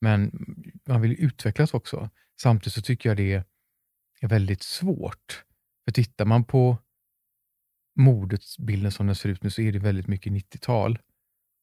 [0.02, 0.32] Men
[0.88, 2.10] man vill utvecklas också.
[2.42, 3.44] Samtidigt så tycker jag det
[4.22, 5.44] är väldigt svårt.
[5.86, 6.78] För tittar man på
[8.00, 11.00] modetsbilden som den ser ut nu så är det väldigt mycket 90-tal.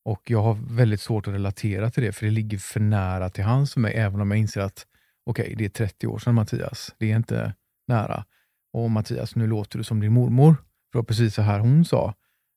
[0.05, 3.45] Och jag har väldigt svårt att relatera till det, för det ligger för nära till
[3.45, 4.87] hands för mig, även om jag inser att
[5.27, 6.95] okej, det är 30 år sedan Mattias.
[6.99, 7.55] Det är inte
[7.89, 8.25] nära.
[8.73, 10.55] Och Mattias, nu låter du som din mormor.
[10.55, 12.15] För det var precis så här hon sa,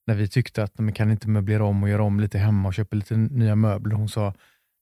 [0.07, 2.73] när vi tyckte att man kan inte möblera om och göra om lite hemma och
[2.73, 3.95] köpa lite nya möbler.
[3.95, 4.33] Hon sa,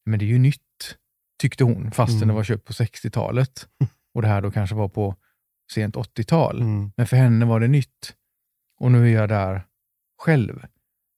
[0.06, 0.98] men det är ju nytt,
[1.42, 2.28] tyckte hon, fastän Mm.
[2.28, 3.68] det var köpt på 60-talet.
[4.16, 5.16] Och det här då kanske var på
[5.72, 6.62] sent 80-tal.
[6.62, 6.92] Mm.
[6.98, 8.16] Men för henne var det nytt.
[8.80, 9.68] Och nu är jag där
[10.22, 10.66] själv.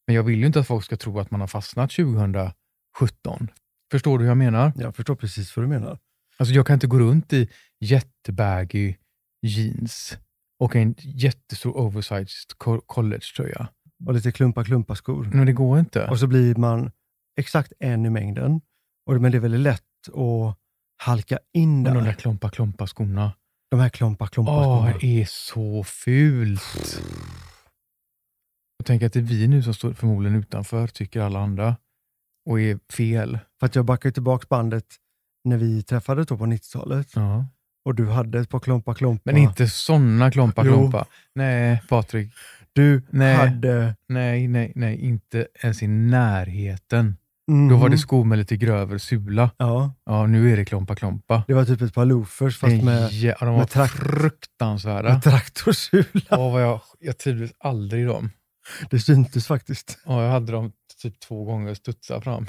[0.07, 2.53] Men jag vill ju inte att folk ska tro att man har fastnat 2017.
[3.91, 4.71] Förstår du hur jag menar?
[4.75, 5.99] Jag förstår precis vad du menar.
[6.37, 8.95] Alltså jag kan inte gå runt i jättebaggy
[9.41, 10.17] jeans
[10.59, 13.67] och en jättestor oversized co- collegetröja.
[14.05, 15.29] Och lite klumpa-klumpa skor.
[15.33, 16.07] Men det går inte.
[16.07, 16.91] Och så blir man
[17.39, 18.61] exakt en i mängden.
[19.09, 20.57] Och, men det är väldigt lätt att
[21.03, 21.95] halka in där.
[21.95, 23.33] de där klompa klompa skorna.
[23.71, 26.61] De här klumpa-klumpa Åh, det är så fult.
[28.77, 31.75] Jag tänker att det är vi nu som står förmodligen utanför, tycker alla andra,
[32.49, 33.39] och är fel.
[33.59, 34.85] För att jag backar tillbaka bandet
[35.43, 37.07] när vi träffades då på 90-talet.
[37.15, 37.45] Ja.
[37.85, 39.21] Och du hade ett par klumpa-klumpa.
[39.25, 40.73] Men inte sådana klompa Jo.
[40.73, 41.05] klompa.
[41.35, 42.33] Nej, Patrik.
[42.75, 43.35] Du Nej.
[43.35, 43.95] hade...
[44.09, 47.17] Nej, nej, nej, inte ens i närheten.
[47.47, 47.69] Mhm.
[47.69, 49.49] Då var det skor med lite grövre sula.
[49.57, 51.43] Ja, Ja, nu är det klompa klompa.
[51.47, 55.09] det var typ ett par loafers fast med, ja, de var med trakt- fruktansvärda.
[55.13, 56.21] med traktorsula.
[56.31, 58.29] Åh, vad jag, jag trivdes aldrig i dem.
[58.89, 59.97] Det syntes faktiskt.
[60.05, 62.45] Ja, jag hade dem typ två gånger och studsade fram.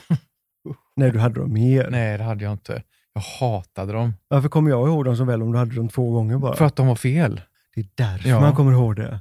[0.97, 1.89] Nej, du hade dem mer.
[1.91, 2.83] Nej, det hade jag inte.
[3.15, 4.15] Jag hatade dem.
[4.29, 6.57] Varför kommer jag ihåg dem så väl om du hade dem två gånger bara?
[6.57, 7.41] För att de var fel.
[7.75, 8.41] Det är därför Ja.
[8.41, 9.21] man kommer ihåg det.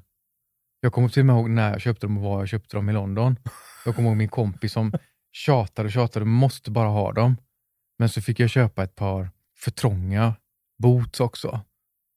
[0.86, 2.90] Jag kommer till och med ihåg när jag köpte dem och var jag köpte dem
[2.90, 3.40] i London.
[3.86, 4.94] Jag kommer ihåg min kompis som
[5.32, 7.38] tjatade och tjatade, måste bara ha dem.
[8.00, 10.36] Men så fick jag köpa ett par för trånga
[10.78, 11.62] boots också.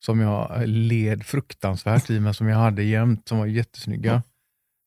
[0.05, 4.23] Som jag led fruktansvärt i, men som jag hade jämt, som var jättesnygga.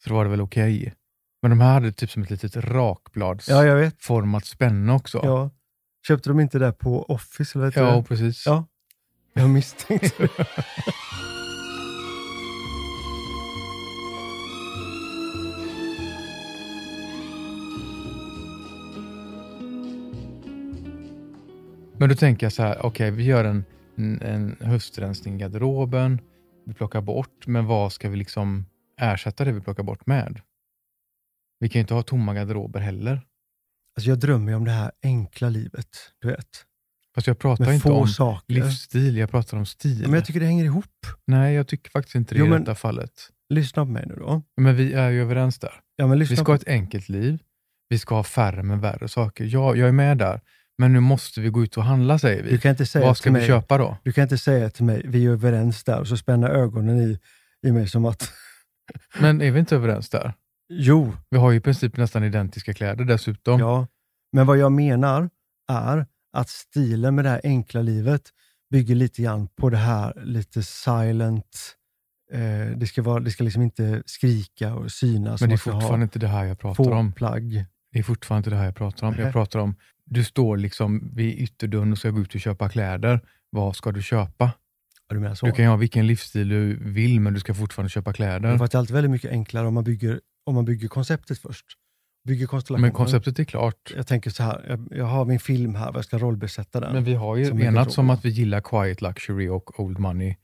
[0.03, 0.93] Så då var det väl okej.
[1.41, 5.19] Men de här hade typ som ett litet rakbladsformat Ja, spänne också.
[5.23, 5.49] Ja.
[6.07, 7.59] Köpte de inte det på Office?
[7.59, 8.03] Eller Ja, det?
[8.03, 8.45] precis.
[8.45, 8.65] Ja.
[9.33, 10.29] Jag misstänkte
[22.01, 23.65] Men då tänker jag så här, okej vi gör en,
[23.97, 26.21] en, en höstrensning i garderoben,
[26.65, 28.65] vi plockar bort, men vad ska vi liksom
[29.01, 30.41] ersätta det vi plockar bort med?
[31.59, 33.21] Vi kan ju inte ha tomma garderober heller.
[33.95, 35.87] Alltså jag drömmer ju om det här enkla livet,
[36.19, 36.47] du vet.
[37.15, 38.53] Fast jag pratar Med inte om saker.
[38.53, 40.01] livsstil, jag pratar om stil.
[40.01, 41.05] Men jag tycker det hänger ihop.
[41.27, 43.29] Nej, jag tycker faktiskt inte det Jo, i detta fallet.
[43.49, 44.43] Lyssna på mig nu då.
[44.57, 45.73] Men vi är ju överens där.
[45.95, 46.51] Ja, Vi ska på...
[46.51, 47.39] ha ett enkelt liv.
[47.89, 49.45] Vi ska ha färre men värre saker.
[49.45, 50.41] Ja, jag är med där.
[50.81, 52.57] Men nu måste vi gå ut och handla, säger Du vi.
[52.57, 53.97] kan inte säga Vad ska vi mig, köpa då?
[54.03, 57.19] Du kan inte säga till mig, vi är överens där, och så spänna ögonen i,
[57.67, 58.31] i mig som att,
[59.19, 60.33] Men är vi inte överens där?
[60.69, 63.59] jo, Vi har ju i princip nästan identiska kläder dessutom.
[63.59, 63.87] ja.
[64.33, 65.29] Men vad jag menar
[65.71, 66.05] är
[66.37, 68.21] att stilen med det här enkla livet
[68.71, 71.75] bygger lite grann på det här lite silent,
[72.33, 75.41] eh, det ska, vara, det ska liksom inte skrika och synas.
[75.41, 77.13] men det är fortfarande inte det här jag pratar om.
[77.13, 77.65] Plagg.
[77.91, 79.15] Det är fortfarande inte det här jag pratar om.
[79.19, 83.21] Jag pratar om, du står liksom vid ytterdörren och ska gå ut och köpa kläder.
[83.49, 84.51] Vad ska du köpa?
[85.07, 85.47] Ja, du?
[85.47, 88.39] Du kan ju ha vilken livsstil du vill, men du ska fortfarande köpa kläder.
[88.57, 91.65] Det är alltid väldigt mycket enklare om man bygger, om man bygger konceptet först.
[92.27, 92.81] Bygger konstellationen.
[92.87, 93.93] Men konceptet är klart.
[93.95, 96.93] Jag tänker så här, jag, jag har min film här, jag ska rollbesätta den.
[96.93, 100.35] Men vi har ju enats om att vi gillar quiet luxury och old money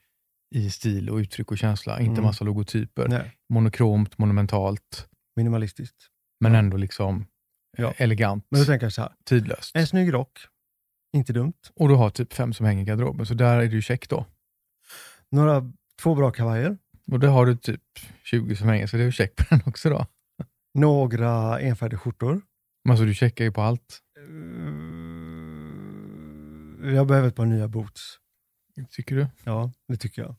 [0.55, 1.99] i stil och uttryck och känsla.
[1.99, 2.23] Inte Mm.
[2.23, 3.07] massa logotyper.
[3.07, 5.95] Nej, Monokromt, monumentalt, minimalistiskt.
[6.39, 6.59] men Ja.
[6.59, 7.25] ändå liksom
[7.77, 7.93] Ja.
[7.97, 9.75] elegant, Men då tänker jag så här, tidlöst.
[9.75, 10.39] en snygg rock,
[11.13, 11.53] inte dumt.
[11.75, 14.25] Och du har typ fem som hänger i garderoben, så där är du check då.
[15.31, 16.77] Några, två bra kavajer,
[17.11, 17.81] Och där har du typ
[18.23, 20.05] 20 som hänger, så det är ju check på den också då.
[20.73, 22.41] några enfärdiga skjortor.
[22.83, 23.99] Men alltså du checkar ju på allt,
[26.83, 28.17] Eh, Jag behöver ett par nya boots.
[28.89, 29.27] tycker du?
[29.43, 30.35] Ja, det tycker jag.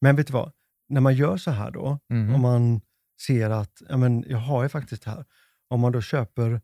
[0.00, 0.52] Men vet du vad?
[0.88, 2.34] När man gör så här då, Mhm.
[2.34, 2.80] om man
[3.26, 5.24] ser att ja, men jag har ju faktiskt det här.
[5.72, 6.60] Om man då köper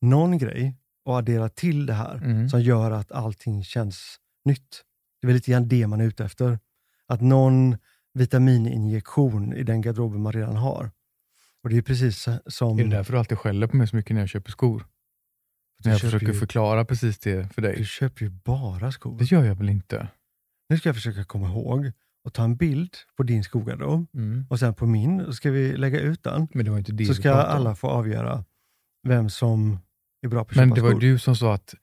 [0.00, 2.48] någon grej och adderar till det här Mm.
[2.48, 4.82] som gör att allting känns nytt.
[5.20, 6.58] Det är väl lite grann det man är ute efter.
[7.06, 7.76] Att någon
[8.14, 10.90] vitamininjektion i den garderoben man redan har.
[11.62, 12.78] Och det är precis som...
[12.78, 14.86] Är det därför du alltid skäller på mig så mycket när jag köper skor?
[15.78, 17.84] du När jag försöker ju, förklara precis det för Du dig.
[17.84, 19.18] köper ju bara skor.
[19.18, 20.08] Det gör jag väl inte?
[20.68, 21.92] Nu ska jag försöka komma ihåg
[22.26, 24.46] och ta en bild på din skogarderob Mm.
[24.50, 26.48] och sen på min, och ska vi lägga ut den.
[26.54, 28.44] Men det var inte det Så ska alla få avgöra
[29.08, 29.78] vem som
[30.22, 31.00] är bra på att Men köpa det var skor.
[31.00, 31.74] du som sa att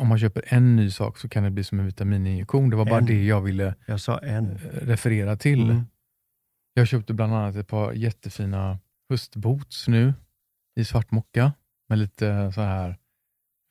[0.00, 2.70] om man köper en ny sak så kan det bli som en vitamininjektion.
[2.70, 3.06] Det var bara En.
[3.06, 4.42] det jag ville Jag eh,
[4.82, 5.70] referera till.
[5.70, 5.82] Mm.
[6.74, 8.78] Jag köpte bland annat ett par jättefina
[9.10, 10.14] höstboots nu
[10.80, 11.52] i svart mocka
[11.88, 12.96] med lite så här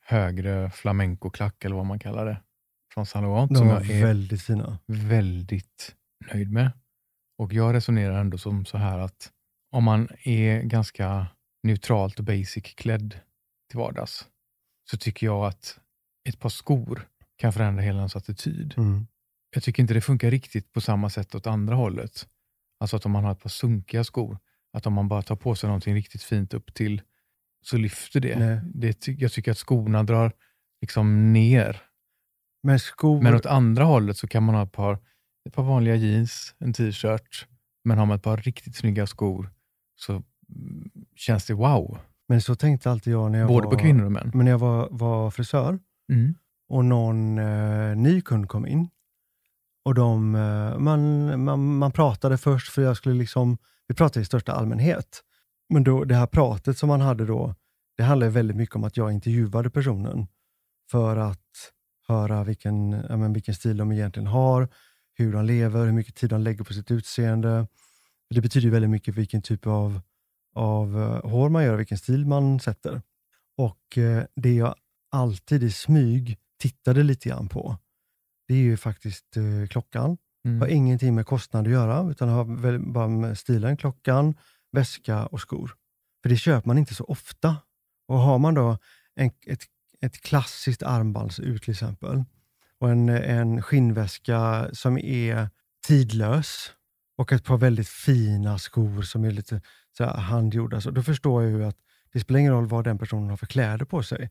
[0.06, 2.40] högre flamenco-klack eller vad man kallar det.
[2.94, 4.78] Från Saint Laurent De var väldigt fina.
[4.86, 5.94] väldigt
[6.34, 6.70] nöjd med.
[7.38, 9.32] Och jag resonerar ändå som så här att
[9.70, 11.26] om man är ganska
[11.62, 13.20] neutralt och basic klädd
[13.70, 14.28] till vardags
[14.90, 15.78] så tycker jag att
[16.28, 18.74] ett par skor kan förändra hela ens attityd.
[18.76, 19.06] Mm.
[19.54, 22.28] Jag tycker inte det funkar riktigt på samma sätt åt andra hållet.
[22.80, 24.38] Alltså att om man har ett par sunkiga skor,
[24.72, 27.02] att om man bara tar på sig någonting riktigt fint upp till
[27.62, 28.38] så lyfter det.
[28.38, 28.60] Nej.
[28.74, 30.32] det jag tycker att skorna drar
[30.80, 31.82] liksom ner
[32.62, 34.98] Men skor, men åt andra hållet så kan man ha ett par,
[35.48, 37.46] ett par vanliga jeans, en t-shirt,
[37.84, 39.50] men har man ett par riktigt snygga skor
[39.96, 41.98] så mm, känns det wow.
[42.28, 44.30] men så tänkte alltid jag när jag Både var, på kvinnor och män.
[44.34, 45.78] Men när jag var, var frisör
[46.12, 46.34] Mm.
[46.68, 48.88] och någon eh, ny kund kom in.
[49.84, 54.24] Och de, eh, man, man, man pratade först för jag skulle liksom, vi pratade i
[54.24, 55.22] största allmänhet.
[55.68, 57.54] Men då, det här pratet som man hade då,
[57.96, 60.26] det handlade väldigt mycket om att jag intervjuade personen
[60.90, 61.72] för att
[62.08, 64.68] höra vilken, ja, men vilken stil de egentligen har,
[65.14, 67.66] hur de lever, hur mycket tid de lägger på sitt utseende.
[68.34, 70.00] Det betyder väldigt mycket vilken typ av,
[70.54, 73.02] av eh, hår man gör, vilken stil man sätter.
[73.56, 74.74] Och eh, det jag
[75.10, 77.76] alltid i smyg tittade lite grann på,
[78.48, 80.18] det är ju faktiskt eh, klockan.
[80.44, 80.70] har Mm.
[80.70, 84.34] ingenting med kostnad att göra, utan har bara med stilen, klockan,
[84.72, 85.74] väska och skor.
[86.22, 87.56] För det köper man inte så ofta.
[88.08, 88.78] Och har man då
[89.14, 89.62] en, ett,
[90.00, 92.24] ett klassiskt armbandsur till exempel,
[92.82, 95.48] och en, en skinnväska som är
[95.86, 96.72] tidlös,
[97.16, 99.60] och ett par väldigt fina skor som är lite
[99.96, 101.76] så här handgjorda, så då förstår jag ju att
[102.12, 104.30] det spelar ingen roll vad den personen har för kläder på sig.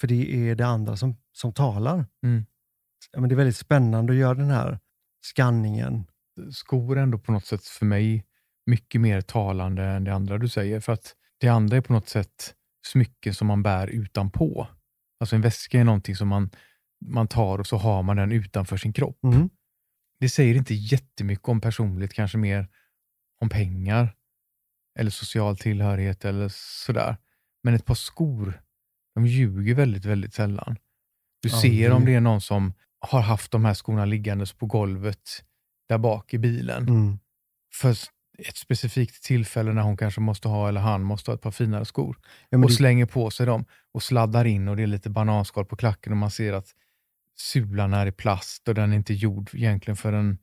[0.00, 2.06] För det är det andra som, som talar.
[2.22, 2.46] Mm.
[3.12, 4.78] Ja, men det är väldigt spännande att göra den här
[5.22, 6.04] skanningen.
[6.50, 8.24] Skor är ändå på något sätt för mig
[8.66, 10.80] mycket mer talande än det andra du säger.
[10.80, 12.54] För att det andra är på något sätt
[12.86, 14.68] smycken som man bär utanpå.
[15.20, 16.50] Alltså en väska är någonting som man,
[17.06, 19.24] man tar och så har man den utanför sin kropp.
[19.24, 19.48] Mm.
[20.20, 22.68] Det säger inte jättemycket om personlighet, kanske mer
[23.40, 24.14] om pengar
[24.98, 26.48] eller social tillhörighet eller
[26.86, 27.16] sådär.
[27.62, 28.60] Men ett par skor,
[29.14, 30.76] de ljuger väldigt, väldigt sällan.
[31.42, 34.66] Du ser det- om det är någon som har haft de här skorna liggandes på
[34.66, 35.44] golvet
[35.88, 37.18] där bak i bilen Mm.
[37.74, 37.90] för
[38.38, 41.84] ett specifikt tillfälle när hon kanske måste ha, eller han måste ha ett par finare
[41.84, 42.18] skor.
[42.50, 45.64] Ja, och det, slänger på sig dem och sladdar in och det är lite bananskal
[45.64, 46.74] på klacken och man ser att
[47.36, 50.38] sulan är i plast och den är inte gjord egentligen för en,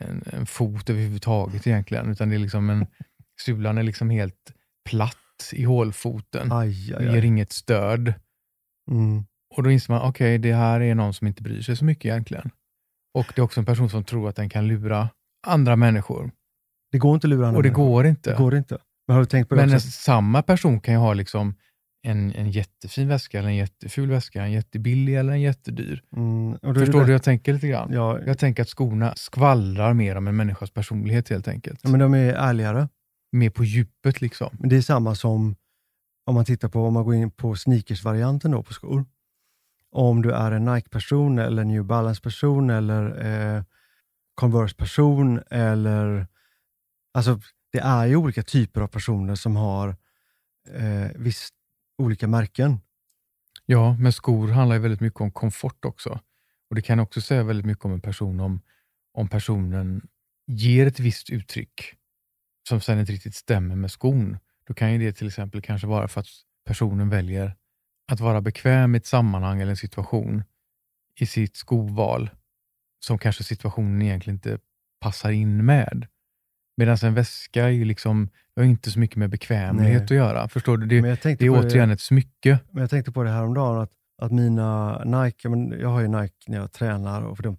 [0.00, 2.10] en, en fot överhuvudtaget egentligen.
[2.10, 2.86] Utan det är liksom en,
[3.40, 4.52] sulan är liksom helt
[4.88, 5.16] platt
[5.52, 6.52] i hålfoten.
[6.52, 7.26] aj, aj, ger aj.
[7.26, 8.14] inget stöd.
[8.90, 9.24] Mm.
[9.56, 12.04] Och då inser man, okej, det här är någon som inte bryr sig så mycket
[12.04, 12.50] egentligen.
[13.14, 15.08] Och det är också en person som tror att den kan lura
[15.46, 16.30] andra människor.
[16.92, 17.84] Det går inte att lura andra Och det människor.
[17.86, 18.30] går inte.
[18.30, 18.78] Det går inte.
[19.06, 19.90] Men har du tänkt på det Men också?
[19.90, 21.54] samma person kan ju ha liksom
[22.06, 26.02] en, en jättefin väska, eller en jätteful väska, en jättebillig eller en jättedyr.
[26.16, 26.58] Mm.
[26.74, 27.92] Förstår du hur jag tänker lite grann?
[27.92, 31.80] Ja, Jag tänker att skorna skvallrar mer om en människas personlighet helt enkelt.
[31.82, 32.88] ja, men de är ärligare.
[33.32, 34.56] Mer på djupet liksom.
[34.58, 35.56] Men det är samma som
[36.26, 39.04] om man tittar på, om man går in på sneakers-varianten då på skor.
[39.90, 43.62] Om du är en Nike-person eller New Balance-person eller eh,
[44.34, 46.26] Converse-person eller...
[47.14, 47.40] Alltså,
[47.72, 49.88] det är ju olika typer av personer som har
[50.74, 51.54] eh, visst
[51.98, 52.80] olika märken.
[53.66, 56.20] Ja, men skor handlar ju väldigt mycket om komfort också.
[56.70, 58.60] Och Det kan också säga väldigt mycket om en person om,
[59.14, 60.08] om personen
[60.46, 61.94] ger ett visst uttryck
[62.68, 64.38] som sen inte riktigt stämmer med skon.
[64.66, 66.26] Då kan ju det till exempel kanske vara för att
[66.66, 67.56] personen väljer
[68.12, 70.44] att vara bekväm i ett sammanhang eller en situation
[71.20, 72.30] i sitt skoval
[73.04, 74.58] som kanske situationen egentligen inte
[75.00, 76.06] passar in med.
[76.76, 80.04] Medan en väska är ju liksom, det har inte så mycket med bekvämlighet Nej.
[80.04, 80.48] att göra.
[80.48, 80.86] Förstår du?
[80.86, 82.58] Det, det är återigen ett smycke.
[82.70, 86.00] Men jag tänkte på det här om dagen att, att mina Nike, men jag har
[86.00, 87.56] ju Nike när jag tränar och för de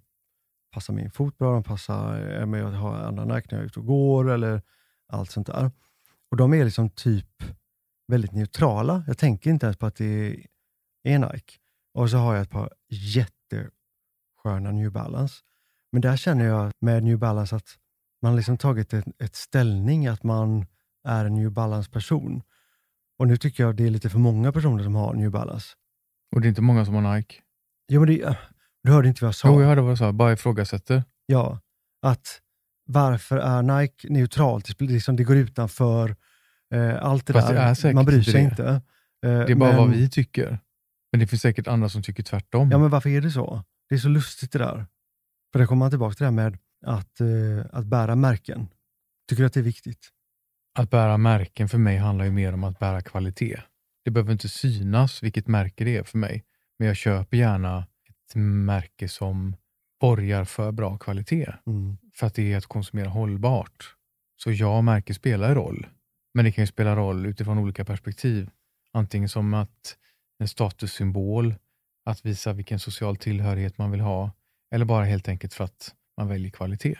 [0.74, 3.66] passar min fot bra, de passar, eh, men jag har andra Nike när jag är
[3.66, 4.62] ute och går eller
[5.08, 5.70] allt sånt där.
[6.30, 7.42] Och de är liksom typ
[8.08, 9.04] väldigt neutrala.
[9.06, 10.46] Jag tänker inte ens på att det
[11.02, 11.54] är Nike.
[11.94, 15.34] Och så har jag ett par jättesköna New Balance.
[15.92, 17.78] Men där känner jag med New Balance att
[18.22, 20.66] man har liksom tagit ett, ett ställning att man
[21.08, 22.42] är en New Balance-person.
[23.18, 25.66] Och nu tycker jag det är lite för många personer som har New Balance.
[26.34, 27.34] Och det är inte många som har Nike.
[27.88, 28.36] Jo, men det,
[28.82, 29.48] du hörde inte vad jag sa.
[29.48, 30.12] Jo, jag hörde vad du sa.
[30.12, 31.04] Bara ifrågasätter.
[31.26, 31.60] Ja,
[32.02, 32.40] att
[32.88, 34.78] varför är Nike neutralt?
[34.78, 36.16] Det, liksom, det går utanför
[36.74, 37.88] eh, allt det Fast där.
[37.88, 38.40] det Man bryr sig det.
[38.40, 38.64] inte.
[38.66, 38.80] Eh,
[39.20, 40.58] Det är bara men, vad vi tycker.
[41.12, 42.70] Men det finns säkert andra som tycker tvärtom.
[42.70, 43.62] Ja, men varför är det så?
[43.88, 44.86] Det är så lustigt det där.
[45.52, 48.68] För det kommer man tillbaka till det här med att, eh, att bära märken.
[49.28, 50.08] Tycker du att det är viktigt?
[50.78, 53.60] Att bära märken för mig handlar ju mer om att bära kvalitet.
[54.04, 56.44] Det behöver inte synas vilket märke det är för mig,
[56.78, 59.56] men jag köper gärna ett märke som
[60.00, 61.52] borgar för bra kvalitet.
[61.66, 61.96] Mm.
[62.14, 63.94] För att det är att konsumera hållbart.
[64.36, 65.86] Så ja, märke spelar roll.
[66.34, 68.50] Men det kan ju spela roll utifrån olika perspektiv.
[68.92, 69.96] Antingen som att
[70.38, 71.54] en statussymbol,
[72.04, 74.30] att visa vilken social tillhörighet man vill ha,
[74.74, 76.98] eller bara helt enkelt för att man väljer kvalitet.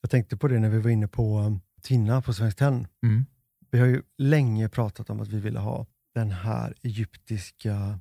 [0.00, 2.86] Jag tänkte på det när vi var inne på um, Tina på Svenskt Tenn.
[3.02, 3.26] Mm.
[3.70, 8.00] Vi har ju länge pratat om att vi ville ha den här egyptiska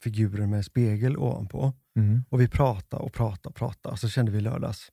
[0.00, 1.72] figuren med spegel ovanpå.
[1.96, 2.24] Mm.
[2.28, 4.90] Och vi pratade och pratade och pratade och så kände vi lördags,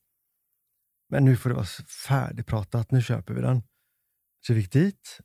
[1.09, 1.65] men nu får det vara
[2.07, 3.63] färdigpratat, nu köper vi den.
[4.47, 5.19] Så vi gick dit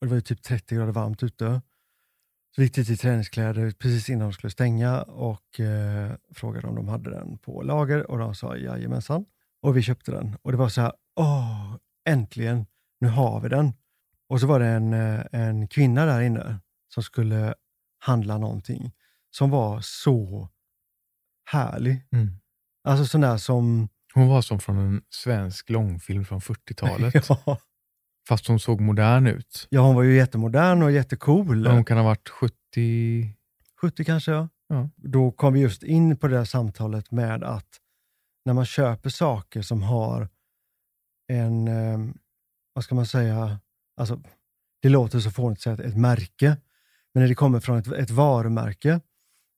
[0.00, 1.62] och det var ju typ 30 grader varmt ute.
[2.58, 7.38] Dit i träningskläder precis innan de skulle stänga och eh, frågade om de hade den
[7.38, 9.24] på lager och de sa jajamensan.
[9.62, 11.76] Och vi köpte den och det var så här, åh,
[12.08, 12.66] äntligen,
[13.00, 13.72] nu har vi den.
[14.28, 16.60] Och så var det en, eh, en kvinna där inne
[16.94, 17.54] som skulle
[17.98, 18.92] handla någonting
[19.30, 20.48] som var så
[21.50, 22.06] härlig.
[22.12, 22.30] Mm.
[22.84, 23.88] Alltså sån där som...
[24.14, 27.28] Hon var som från en svensk långfilm från 40-talet.
[27.28, 27.58] ja,
[28.28, 29.66] Fast hon såg modern ut.
[29.70, 31.56] ja, hon var ju jättemodern och jättecool.
[31.56, 33.34] Men hon kan ha varit 70...
[33.80, 34.48] 70 kanske, ja.
[34.68, 34.88] Ja.
[34.96, 37.68] Då kom vi just in på det där samtalet med att
[38.44, 40.28] när man köper saker som har
[41.28, 41.98] en, eh,
[42.72, 43.58] vad ska man säga,
[43.96, 44.22] alltså
[44.82, 46.56] det låter så fånigt att säga ett, ett märke,
[47.14, 49.00] men när det kommer från ett, ett varumärke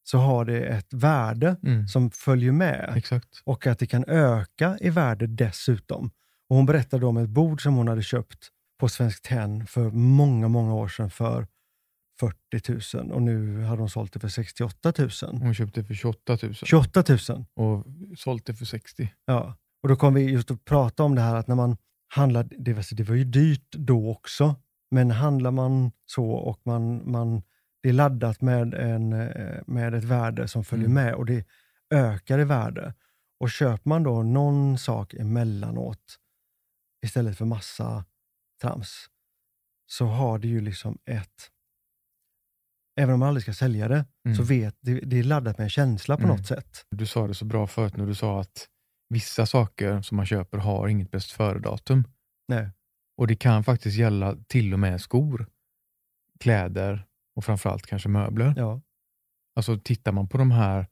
[0.04, 1.88] så har det ett värde Mm.
[1.88, 2.92] som följer med.
[2.96, 3.42] Exakt.
[3.44, 6.11] och att det kan öka i värde dessutom.
[6.48, 8.48] Och hon berättade om ett bord som hon hade köpt
[8.80, 11.46] på Svenskt Tenn för många, många år sedan för
[12.20, 15.10] 40 000 och nu hade hon sålt det för 68 000.
[15.40, 17.86] Hon köpte för 28 000 28 000, och
[18.18, 19.08] sålt det för 60.
[19.26, 19.56] ja.
[19.82, 21.76] Och då kom vi just att prata om det här att när man
[22.08, 24.54] handlar, det var, det var ju dyrt då också,
[24.90, 27.42] men handlar man så och man, man
[27.82, 31.04] det är laddat med, en, eh, med ett värde som följer Mm.
[31.04, 31.44] med och det
[31.94, 32.94] ökar i värde.
[33.40, 36.18] Och köper man då någon sak emellanåt
[37.06, 38.04] istället för massa
[38.61, 39.07] trams,
[39.87, 41.51] så har det ju liksom ett...
[43.01, 44.37] Även om man aldrig ska sälja det, Mm.
[44.37, 46.37] så vet det, det är laddat med en känsla på Mm.
[46.37, 46.87] något sätt.
[46.90, 48.68] Du sa det så bra förut när du sa att
[49.09, 52.05] vissa saker som man köper har inget bäst före-datum.
[52.49, 52.70] Nej.
[53.16, 55.46] Och det kan faktiskt gälla till och med skor,
[56.40, 58.55] kläder och framförallt kanske möbler.
[58.57, 58.81] Ja.
[59.57, 60.87] Alltså tittar man på de här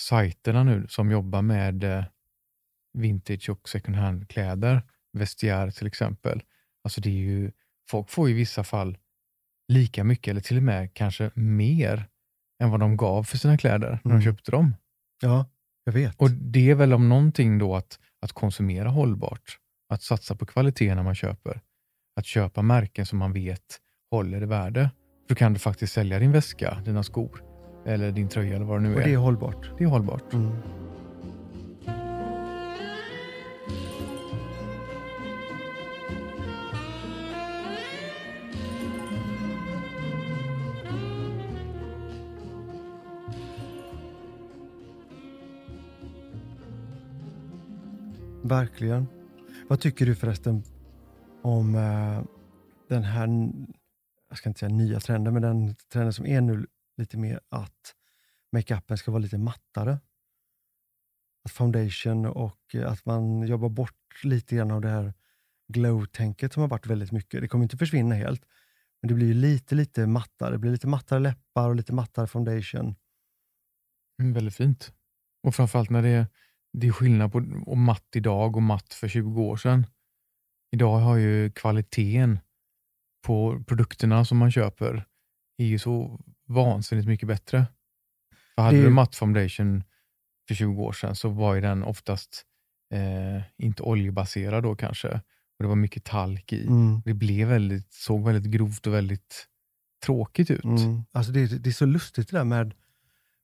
[0.00, 2.04] sajterna nu som jobbar med eh,
[2.92, 4.82] vintage och second hand-kläder,
[5.12, 6.42] Vestiaire till exempel.
[6.84, 7.52] Alltså det är ju,
[7.90, 8.98] folk får i vissa fall
[9.72, 12.08] lika mycket eller till och med kanske mer
[12.62, 14.18] än vad de gav för sina kläder när Mm.
[14.18, 14.74] de köpte dem.
[15.22, 15.46] ja,
[15.84, 16.20] jag vet.
[16.20, 19.58] Och det är väl om någonting då att, att konsumera hållbart,
[19.92, 21.60] att satsa på kvalitet när man köper,
[22.16, 24.90] att köpa märken som man vet håller i värde.
[25.28, 27.44] Då kan du faktiskt sälja din väska, dina skor
[27.86, 29.04] eller din tröja eller vad det nu och är.
[29.06, 29.70] det är hållbart.
[29.78, 30.32] Det är hållbart.
[30.32, 30.52] Mm.
[48.48, 49.06] Verkligen.
[49.68, 50.62] Vad tycker du förresten
[51.42, 52.22] om eh,
[52.88, 53.28] den här,
[54.28, 57.94] jag ska inte säga nya trenden, men den trenden som är nu lite mer att
[58.52, 59.98] makeupen ska vara lite mattare?
[61.44, 65.14] Att foundation och eh, att man jobbar bort lite grann av det här
[65.72, 67.40] glow-tänket som har varit väldigt mycket.
[67.40, 68.44] Det kommer inte försvinna helt,
[69.02, 70.50] men det blir ju lite, lite mattare.
[70.50, 72.94] Det blir lite mattare läppar och lite mattare foundation.
[74.20, 74.92] Mm, väldigt fint.
[75.42, 76.26] Och framförallt när det är,
[76.72, 79.86] det är skillnad på och matt idag och matt för 20 år sedan.
[80.72, 82.38] Idag har ju kvaliteten
[83.26, 85.06] på produkterna som man köper
[85.58, 87.66] är ju så vansinnigt mycket bättre.
[88.54, 89.84] För hade Det du matt foundation
[90.48, 92.44] för 20 år sedan så var ju den oftast
[92.94, 95.08] eh, inte oljebaserad då kanske.
[95.58, 96.66] Och Det var mycket talk i.
[96.66, 97.02] Mm.
[97.04, 99.46] Det blev väldigt, såg väldigt grovt och väldigt
[100.06, 100.64] tråkigt ut.
[100.64, 101.02] Mm.
[101.12, 102.74] Alltså det, det är så lustigt det där med,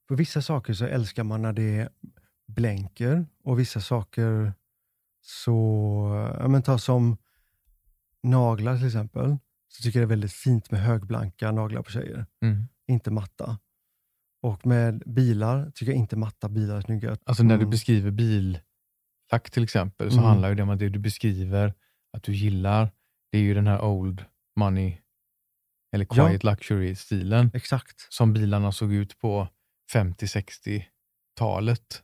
[0.08, 1.88] på vissa saker så älskar man när det
[2.46, 4.52] blänker och vissa saker
[5.20, 5.56] så,
[6.40, 7.16] ja men ta som
[8.22, 9.36] naglar till exempel,
[9.68, 12.64] så tycker jag det är väldigt fint med högblanka naglar på tjejer, Mm.
[12.86, 13.58] inte matta.
[14.42, 17.16] Och med bilar tycker jag inte matta bilar är snygga.
[17.24, 17.70] Alltså när du Mm.
[17.70, 20.28] beskriver billack till exempel, så Mm.
[20.28, 21.74] handlar det om att det du beskriver
[22.12, 22.90] att du gillar,
[23.32, 24.24] det är ju den här old
[24.56, 24.98] money,
[25.92, 26.28] eller Ja.
[26.28, 28.06] quiet luxury-stilen, Exakt.
[28.12, 29.48] som bilarna såg ut på
[29.92, 32.02] 50-60-talet.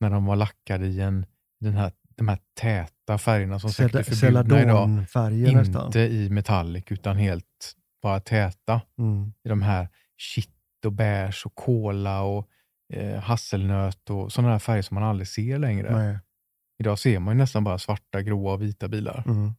[0.00, 1.26] När de var lackade i en,
[1.60, 4.88] den här, de här täta färgerna som säkert är förbjudna idag.
[4.88, 5.86] Nästan.
[5.86, 8.80] Inte i metallic, utan helt bara täta.
[8.98, 9.32] Mm.
[9.44, 10.54] I de här shit
[10.86, 12.48] och beige och kola och
[12.92, 15.92] eh, hasselnöt och sådana här färger som man aldrig ser längre.
[15.92, 16.18] Nej.
[16.78, 19.22] Idag ser man ju nästan bara svarta, gråa och vita bilar.
[19.26, 19.52] Mm.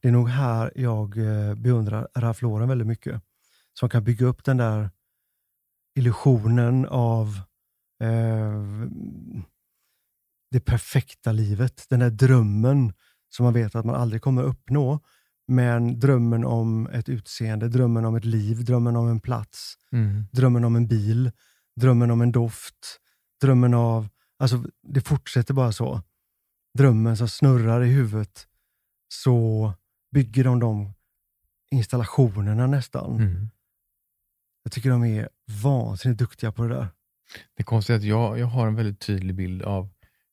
[0.00, 3.22] Det är nog här jag eh, beundrar Ralph Lauren väldigt mycket.
[3.72, 4.90] Som kan bygga upp den där
[5.94, 7.40] illusionen av
[8.02, 8.62] eh,
[10.50, 11.86] det perfekta livet.
[11.88, 12.92] Den där drömmen
[13.28, 15.00] som man vet att man aldrig kommer uppnå.
[15.48, 20.24] Men drömmen om ett utseende, drömmen om ett liv, drömmen om en plats, Mm.
[20.32, 21.30] drömmen om en bil,
[21.80, 23.00] drömmen om en doft,
[23.40, 24.08] drömmen av...
[24.38, 26.02] Alltså, det fortsätter bara så.
[26.78, 28.46] Drömmen som snurrar i huvudet,
[29.08, 29.72] så
[30.14, 30.92] bygger de de
[31.70, 33.16] installationerna nästan.
[33.16, 33.48] Mm.
[34.62, 35.28] Jag tycker de är
[35.62, 36.88] vansinnigt duktiga på det där.
[37.54, 39.84] Det konstiga är att jag, jag har en väldigt tydlig bild av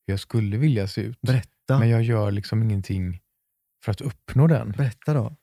[0.06, 1.20] hur jag skulle vilja se ut.
[1.20, 3.20] Berätta, Men jag gör liksom ingenting
[3.84, 4.70] för att uppnå den.
[4.70, 5.36] berätta då.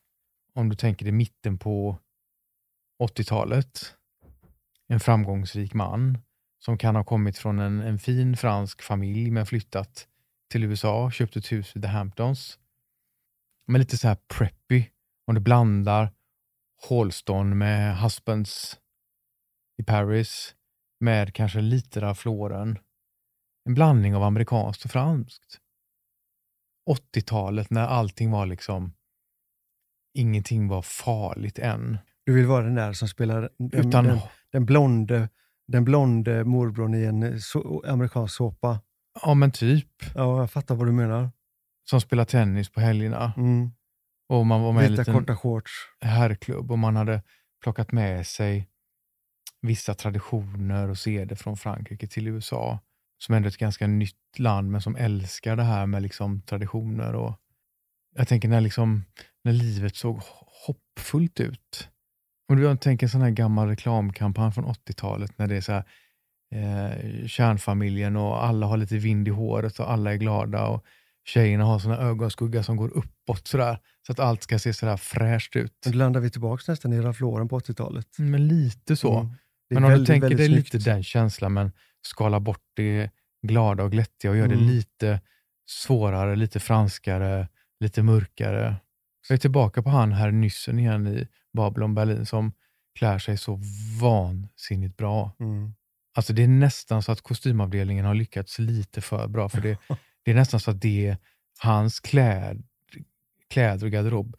[0.53, 1.99] Om du tänker dig mitten på
[3.03, 3.93] 80-talet.
[4.87, 6.17] En framgångsrik man
[6.59, 10.07] som kan ha kommit från en, en fin fransk familj men flyttat
[10.49, 12.59] till USA, köpt ett hus vid The Hamptons.
[13.67, 14.83] Men lite så här preppy.
[15.25, 16.13] Om du blandar
[16.89, 18.79] Halston med Husbands
[19.77, 20.55] i Paris
[20.99, 22.77] med kanske lite Ralph Lauren.
[23.65, 25.57] En blandning av amerikanskt och franskt.
[26.89, 28.93] 80-talet när allting var liksom
[30.13, 31.97] ingenting var farligt än.
[32.25, 34.19] Du vill vara den där som spelar den, Utan, den,
[34.51, 35.29] den, blonde,
[35.67, 38.81] den blonde morbrorn i en så, amerikansk såpa.
[39.23, 41.29] ja men typ, Ja, jag fattar vad du menar.
[41.89, 43.33] som spelar tennis på helgerna.
[43.37, 43.71] Mm.
[44.29, 45.71] Och man var med i en Vita liten korta shorts.
[46.01, 47.23] herrklubb och man hade
[47.63, 48.69] plockat med sig
[49.67, 52.79] vissa traditioner och seder från Frankrike till USA.
[53.19, 57.15] Som ändå är ett ganska nytt land men som älskar det här med liksom traditioner.
[57.15, 57.33] Och
[58.15, 59.05] jag tänker när, liksom,
[59.43, 60.21] när livet såg
[60.67, 61.89] hoppfullt ut.
[62.49, 65.83] Om du tänker en sån här gammal reklamkampanj från 80-talet när det är så här,
[66.55, 70.85] eh, kärnfamiljen och alla har lite vind i håret och alla är glada och
[71.27, 75.55] tjejerna har såna ögonskugga som går uppåt sådär, så att allt ska se sådär fräscht
[75.55, 75.73] ut.
[75.85, 78.07] Nu landar vi tillbaka nästan i Ralph Lauren på 80-talet.
[78.17, 79.19] Men lite så.
[79.19, 79.33] Mm.
[79.69, 83.09] Men om väldigt, du tänker dig lite den känslan, men skala bort det
[83.47, 84.57] glada och glättiga och gör Mm.
[84.57, 85.21] det lite
[85.65, 87.47] svårare, lite franskare,
[87.79, 88.75] lite mörkare.
[89.29, 92.53] Jag är tillbaka på han här nyssen igen i Babylon Berlin som
[92.99, 93.59] klär sig så
[94.01, 95.31] vansinnigt bra.
[95.39, 95.73] Mm.
[96.15, 99.49] Alltså det är nästan så att kostymavdelningen har lyckats lite för bra.
[99.49, 99.77] För det,
[100.23, 101.17] det är nästan så att det,
[101.59, 102.63] hans kläd,
[103.49, 104.35] kläder och garderob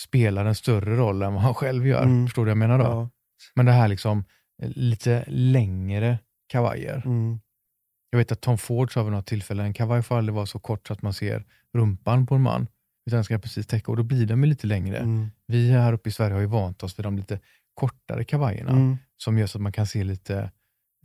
[0.00, 2.02] spelar en större roll än vad han själv gör.
[2.02, 2.26] Mm.
[2.26, 2.84] Förstår du vad jag menar då?
[2.84, 3.10] Ja.
[3.54, 4.24] Men det här liksom
[4.62, 7.02] lite längre kavajer.
[7.04, 7.40] Mm.
[8.10, 10.58] Jag vet att Tom Ford sa vid något tillfälle, en kavaj får aldrig vara så
[10.58, 11.44] kort så att man ser
[11.74, 12.66] rumpan på en man.
[13.06, 14.96] Utan den ska precis täcka och då blir de lite längre.
[14.98, 15.30] Mm.
[15.46, 17.40] Vi här uppe i Sverige har ju vant oss vid de lite
[17.74, 18.96] kortare kavajerna Mm.
[19.16, 20.50] som gör så att man kan se lite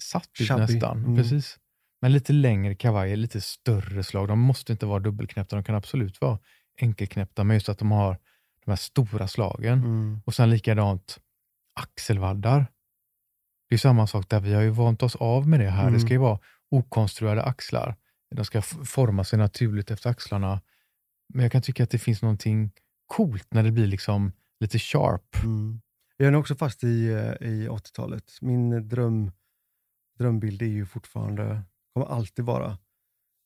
[0.01, 0.97] satt ut nästan.
[0.97, 1.15] Mm.
[1.17, 1.59] Precis.
[2.01, 4.27] Men lite längre kavajer, lite större slag.
[4.27, 6.39] De måste inte vara dubbelknäppta, de kan absolut vara
[6.81, 8.17] enkelknäppta, men just att de har
[8.65, 9.79] de här stora slagen.
[9.79, 10.21] Mm.
[10.25, 11.19] Och sen likadant
[11.79, 12.67] axelvaddar.
[13.73, 15.81] Det är samma sak där, vi har ju vant oss av med det här.
[15.81, 15.93] Mm.
[15.93, 17.95] Det ska ju vara okonstruerade axlar.
[18.35, 20.61] De ska forma sig naturligt efter axlarna.
[21.33, 22.71] Men jag kan tycka att det finns någonting
[23.07, 25.43] coolt när det blir liksom lite sharp.
[25.43, 25.81] Mm.
[26.17, 28.31] Jag är också fast i, eh, i 80-talet.
[28.41, 29.31] Min dröm,
[30.17, 31.61] drömbild är ju fortfarande,
[31.93, 32.77] kommer alltid vara,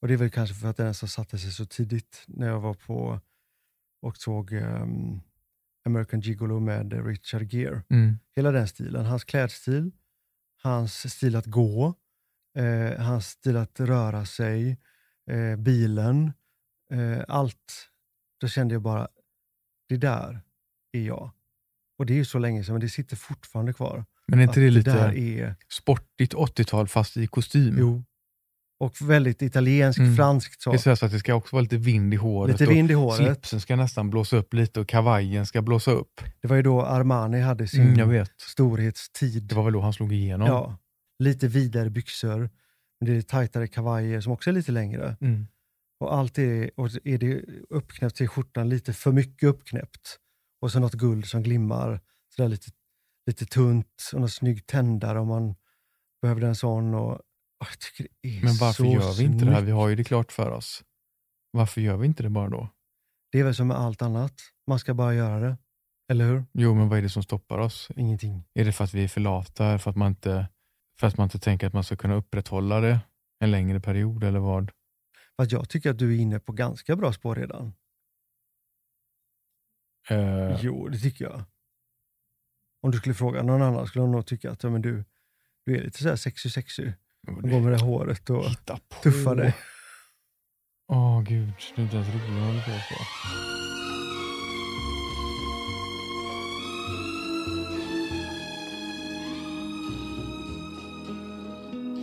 [0.01, 2.59] och det är väl kanske för att den så satte sig så tidigt när jag
[2.59, 3.19] var på
[4.01, 5.21] och såg ehm,
[5.85, 7.83] American Gigolo med Richard Gere.
[7.89, 8.19] Mm.
[8.35, 9.05] Hela den stilen.
[9.05, 9.91] Hans klädstil,
[10.63, 11.93] hans stil att gå,
[12.57, 14.77] eh, hans stil att röra sig,
[15.31, 16.33] eh, bilen,
[16.93, 17.89] eh, allt.
[18.41, 19.07] Då kände jag bara,
[19.89, 20.41] det där
[20.91, 21.31] är jag.
[21.97, 24.05] Och det är ju så länge sedan, men det sitter fortfarande kvar.
[24.27, 27.75] Men är inte Att det lite där är, sportigt 80-tal fast i kostym?
[27.79, 28.03] jo.
[28.79, 30.15] Och väldigt italienskt, Mm.
[30.15, 30.71] franskt så.
[30.71, 32.51] Det är så, så att det ska också vara lite vind i håret.
[32.61, 33.17] Lite vind i håret.
[33.17, 36.21] Slipsen ska nästan blåsa upp lite och kavajen ska blåsa upp.
[36.41, 39.43] Det var ju då Armani hade sin Mm, storhetstid.
[39.43, 40.47] Det var väl då han slog igenom.
[40.47, 40.77] Ja,
[41.23, 42.49] lite vidare byxor,
[42.99, 45.17] men det är tajtare kavajer som också är lite längre.
[45.21, 45.47] Mm.
[45.99, 50.17] Och allt är, och så är det uppknäppt till skjortan lite för mycket uppknäppt.
[50.61, 52.01] Och så något guld som glimmar,
[52.35, 52.67] sådär lite,
[53.27, 55.55] lite tunt och någon snygg tändare om man
[56.21, 56.93] behövde en sån.
[56.93, 57.19] Och,
[57.59, 59.61] jag tycker det är Men varför så gör vi inte det här?
[59.61, 60.83] Vi har ju det klart för oss.
[61.51, 62.69] Varför gör vi inte det bara då?
[63.31, 64.33] Det är väl som med allt annat,
[64.67, 65.57] man ska bara göra det.
[66.11, 66.45] Eller hur?
[66.53, 67.89] Jo, men vad är det som stoppar oss?
[67.95, 68.43] Ingenting.
[68.53, 69.79] Är det för att vi är för lata?
[69.79, 70.47] För att man inte,
[70.99, 72.99] för att man inte tänker att man ska kunna upprätthålla det
[73.39, 74.71] en längre period eller vad?
[75.37, 77.73] Fast jag tycker att du är inne på ganska bra spår redan.
[80.09, 81.43] Eh, Jo, det tycker jag.
[82.81, 85.03] Om du skulle fråga någon annan skulle de nog tycka att men du,
[85.65, 86.91] du är lite så här sexy sexy.
[87.27, 88.45] Går med det håret och
[89.03, 89.55] tuffar dig.
[90.91, 93.03] Åh gud, det är inte ens roligt att hålla på så.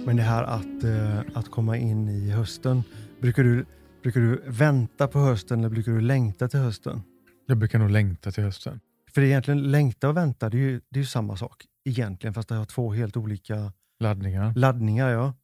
[0.07, 2.83] Men det här att, eh, att komma in i hösten,
[3.21, 3.67] brukar du,
[4.03, 7.03] brukar du vänta på hösten eller brukar du längta till hösten?
[7.47, 8.81] Jag brukar nog längta till hösten.
[9.15, 11.65] För det är egentligen längta och vänta, det är ju, det är ju samma sak
[11.85, 14.55] egentligen, fast det har två helt olika Laddningar.
[14.57, 15.09] laddningar.
[15.09, 15.35] Ja.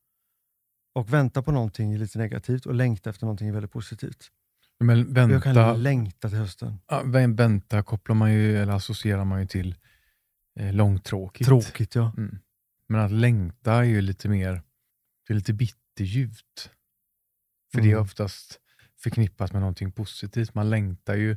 [0.95, 4.31] Och vänta på någonting lite negativt och längta efter någonting väldigt positivt.
[4.81, 6.79] Men Jag vänta, kan längta till hösten.
[6.87, 9.75] ja, vänta kopplar man ju, eller associerar man ju till
[10.61, 11.47] eh, långtråkigt.
[11.47, 12.13] Tråkigt ja.
[12.17, 12.39] Mm.
[12.89, 14.63] Men att längta är ju lite mer,
[15.27, 16.71] det är lite bitterljuvt.
[17.73, 18.03] För det är Mm.
[18.03, 18.61] oftast
[19.03, 20.55] förknippat med någonting positivt.
[20.55, 21.37] Man längtar ju,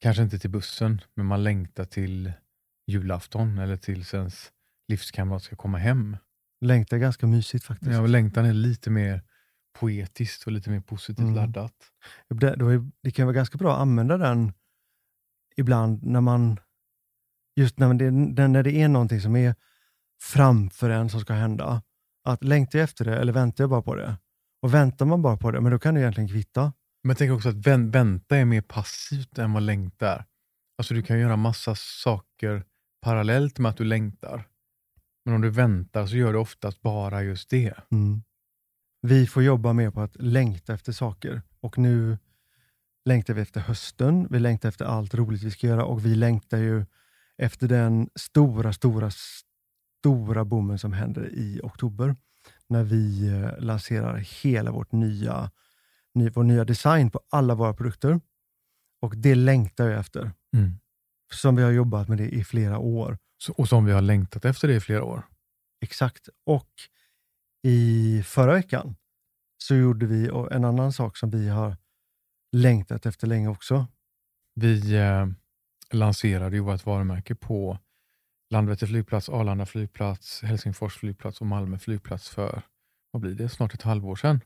[0.00, 2.32] kanske inte till bussen, men man längtar till
[2.86, 4.52] julafton eller tills ens
[4.88, 6.16] livskamrat ska komma hem.
[6.60, 7.92] Längta är ganska mysigt faktiskt.
[7.92, 9.22] Ja, och längtan är lite mer
[9.78, 11.34] poetiskt och lite mer positivt Mm.
[11.34, 11.74] laddat.
[12.28, 12.54] Det,
[13.02, 14.52] det kan vara ganska bra att använda den
[15.56, 16.60] ibland när man,
[17.56, 18.10] just när, det,
[18.48, 19.54] när det är någonting som är
[20.22, 21.82] framför en som ska hända.
[22.24, 24.16] Att längtar jag efter det eller väntar jag bara på det?
[24.62, 26.72] Och väntar man bara på det, men då kan det egentligen kvitta.
[27.02, 30.24] Men tänker också att vän, vänta är mer passivt än vad längta är.
[30.78, 32.64] Alltså du kan göra massa saker
[33.02, 34.48] parallellt med att du längtar.
[35.24, 37.74] Men om du väntar så gör du oftast bara just det.
[37.90, 38.22] Mm.
[39.02, 42.18] Vi får jobba mer på att längta efter saker och nu
[43.04, 46.58] längtar vi efter hösten, vi längtar efter allt roligt vi ska göra och vi längtar
[46.58, 46.84] ju
[47.36, 49.10] efter den stora, stora,
[50.00, 52.16] stora boomen som händer i oktober
[52.68, 55.50] när vi eh, lanserar hela vårt nya,
[56.14, 58.20] ny, vår nya design på alla våra produkter.
[59.00, 60.32] Och det längtar jag efter.
[60.54, 60.72] Mm.
[61.32, 63.18] som vi har jobbat med det i flera år.
[63.48, 65.22] Och som vi har längtat efter det i flera år.
[65.80, 66.28] Exakt.
[66.46, 66.70] Och
[67.62, 68.96] i förra veckan
[69.58, 71.76] så gjorde vi en annan sak som vi har
[72.52, 73.86] längtat efter länge också.
[74.54, 75.26] Vi eh,
[75.92, 77.78] lanserade ju vårt varumärke på
[78.50, 82.62] Landvetter flygplats, Arlanda flygplats, Helsingfors flygplats och Malmö flygplats för,
[83.10, 84.40] vad blir det, snart ett halvår sedan.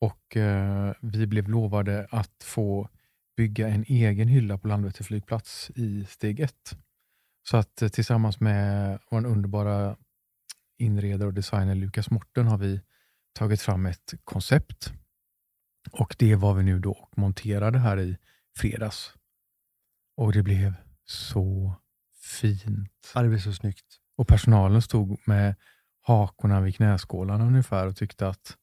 [0.00, 2.88] Och eh, vi blev lovade att få
[3.36, 6.78] bygga en egen hylla på Landvetter flygplats i steg ett.
[7.50, 9.96] Så att eh, tillsammans med vår underbara
[10.78, 12.80] inredare och designer Lukas Morten har vi
[13.32, 14.92] tagit fram ett koncept.
[15.90, 18.16] Och det var vi nu då och monterade här i
[18.56, 19.14] fredags.
[20.16, 20.74] Och det blev
[21.04, 21.74] så
[22.40, 23.12] fint.
[23.14, 23.86] Ja, det blev så snyggt.
[24.16, 25.56] Och personalen stod med
[26.02, 28.56] hakorna vid knäskålarna ungefär och tyckte att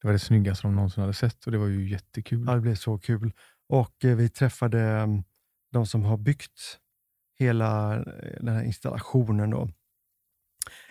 [0.00, 2.44] det var det snyggaste de någonsin hade sett och det var ju jättekul.
[2.46, 3.32] Ja, det blev så kul.
[3.68, 5.24] Och eh, vi träffade mm,
[5.72, 6.78] de som har byggt
[7.38, 8.02] hela eh,
[8.40, 9.50] den här installationen.
[9.50, 9.70] Då.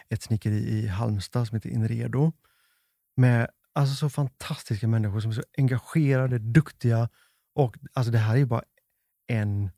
[0.09, 2.31] Ett snickeri i Halmstad som heter Inredo.
[3.15, 7.09] Med alltså så fantastiska människor som är så engagerade, duktiga.
[7.55, 8.63] Och alltså Det här är ju bara
[9.27, 9.69] en,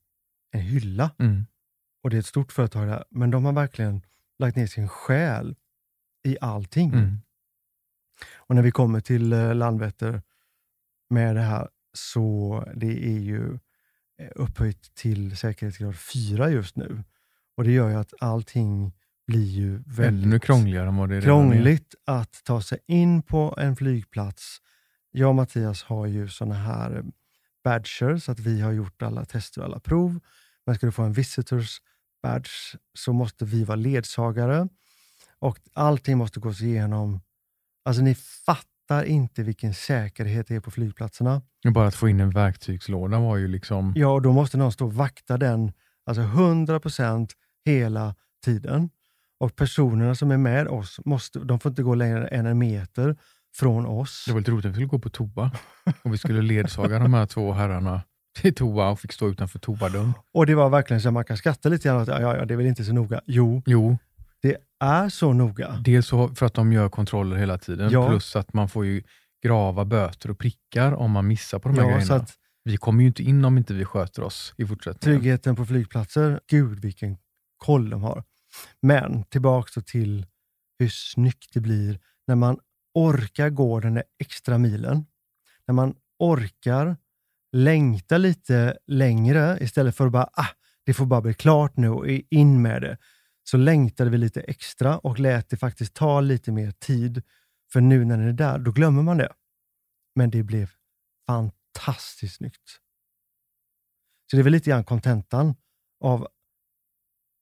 [0.52, 1.12] en hylla.
[1.20, 1.46] Mm.
[2.04, 4.02] Och det är ett stort företag där, men de har verkligen
[4.40, 5.56] lagt ner sin själ
[6.24, 6.94] i allting.
[6.94, 7.18] Mm.
[8.36, 10.22] Och när vi kommer till eh, Landvetter
[11.10, 13.60] med det här, så det är ju
[14.36, 17.04] upphöjt till säkerhetsgrad 4 just nu.
[17.58, 18.94] Och det gör ju att allting
[19.28, 23.76] blir ju väldigt Ännu krångligare än vad det krångligt att ta sig in på en
[23.76, 24.62] flygplats.
[25.12, 27.04] Jag och Mattias har ju såna här eh,
[27.64, 30.20] badger, så att vi har gjort alla tester och alla prov.
[30.66, 31.82] Men ska du få en visitors
[32.24, 34.68] badge så måste vi vara ledsagare
[35.40, 37.20] och allting måste gås igenom.
[37.86, 41.42] Alltså ni fattar inte vilken säkerhet det är på flygplatserna.
[41.74, 43.94] Bara att få in en verktygslåda var ju liksom...
[43.96, 45.72] Ja, och då måste någon stå och vakta den
[46.06, 47.30] alltså 100%
[47.66, 48.16] hela
[48.46, 48.90] tiden.
[49.40, 53.18] Och personerna som är med oss, måste, de får inte gå längre än en meter
[53.56, 54.24] från oss.
[54.28, 55.52] Det var lite roligt att vi skulle gå på toa
[56.04, 58.02] och vi skulle ledsaga de här två herrarna
[58.42, 60.14] till toa och fick stå utanför toadörren.
[60.34, 62.02] Och det var verkligen så att man kan skratta lite grann.
[62.02, 63.22] Att, ja, ja, det är väl inte så noga.
[63.26, 63.98] Jo, jo.
[64.80, 65.82] Är så noga.
[65.84, 68.08] Dels för att de gör kontroller hela tiden, ja.
[68.08, 69.04] plus att man får ju
[69.44, 72.16] grava böter och prickar om man missar på de här ja, grejerna.
[72.16, 75.20] Att, vi kommer ju inte in om inte vi sköter oss i fortsättningen.
[75.20, 77.18] Tryggheten på flygplatser, gud vilken
[77.58, 78.24] koll de har.
[78.82, 80.26] Men tillbaka till
[80.80, 82.60] hur snyggt det blir när man
[82.94, 85.06] orkar gå den där extra milen.
[85.68, 86.98] När man orkar
[87.52, 90.48] längta lite längre istället för att bara, ah,
[90.86, 92.98] det får bara bli klart nu och in med det.
[93.52, 97.24] Så längtade vi lite extra och lät det faktiskt ta lite mer tid.
[97.72, 99.34] För nu när den är där, då glömmer man det.
[100.16, 100.72] Men det blev
[101.28, 102.80] fantastiskt snyggt.
[104.32, 105.56] Så det är väl lite grann kontentan
[106.00, 106.28] av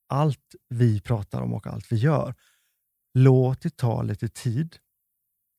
[0.10, 2.36] allt vi pratar om och allt vi gör.
[3.14, 4.78] Låt det ta lite tid.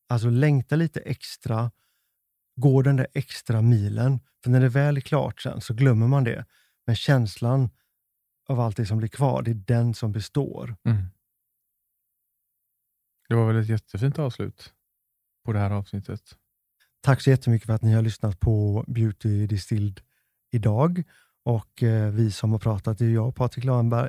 [0.08, 1.70] Alltså längta lite extra
[2.56, 4.20] gå den där extra milen.
[4.42, 6.46] För när det väl är klart sen så glömmer man det.
[6.86, 7.70] Men känslan
[8.48, 10.76] av allt det som blir kvar, det är den som består.
[10.84, 11.04] Mm.
[13.28, 14.72] Det var väl ett jättefint avslut
[15.44, 16.36] på det här avsnittet.
[17.00, 20.00] Tack så jättemycket för att ni har lyssnat på Beauty Distilled
[20.50, 21.02] idag.
[21.44, 23.64] Och eh, vi som har pratat är jag, Patrik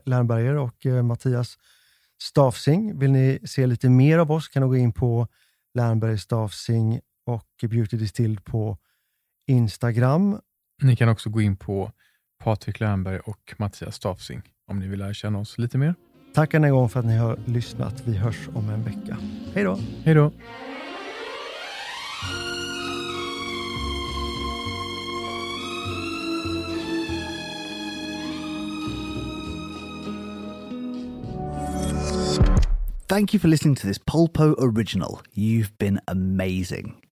[0.06, 1.58] Lernberger och eh, Mattias
[2.22, 3.00] Stafsing.
[3.00, 5.28] Vill ni se lite mer av oss kan ni gå in på
[5.74, 8.78] Lernberg Stafsing och Beauty Distilled på
[9.48, 10.40] Instagram.
[10.82, 11.92] Ni kan också gå in på
[12.44, 15.96] Patrik Lernberg och Mattias Stafsing om ni vill lära känna oss lite mer.
[16.34, 18.04] Tack än en gång för att ni har lyssnat.
[18.08, 19.18] Vi hörs om en vecka.
[19.54, 19.80] Hej då!
[20.04, 20.32] Hej då!
[33.08, 35.22] Thank you for listening to this Polpo original.
[35.34, 37.09] You've been amazing.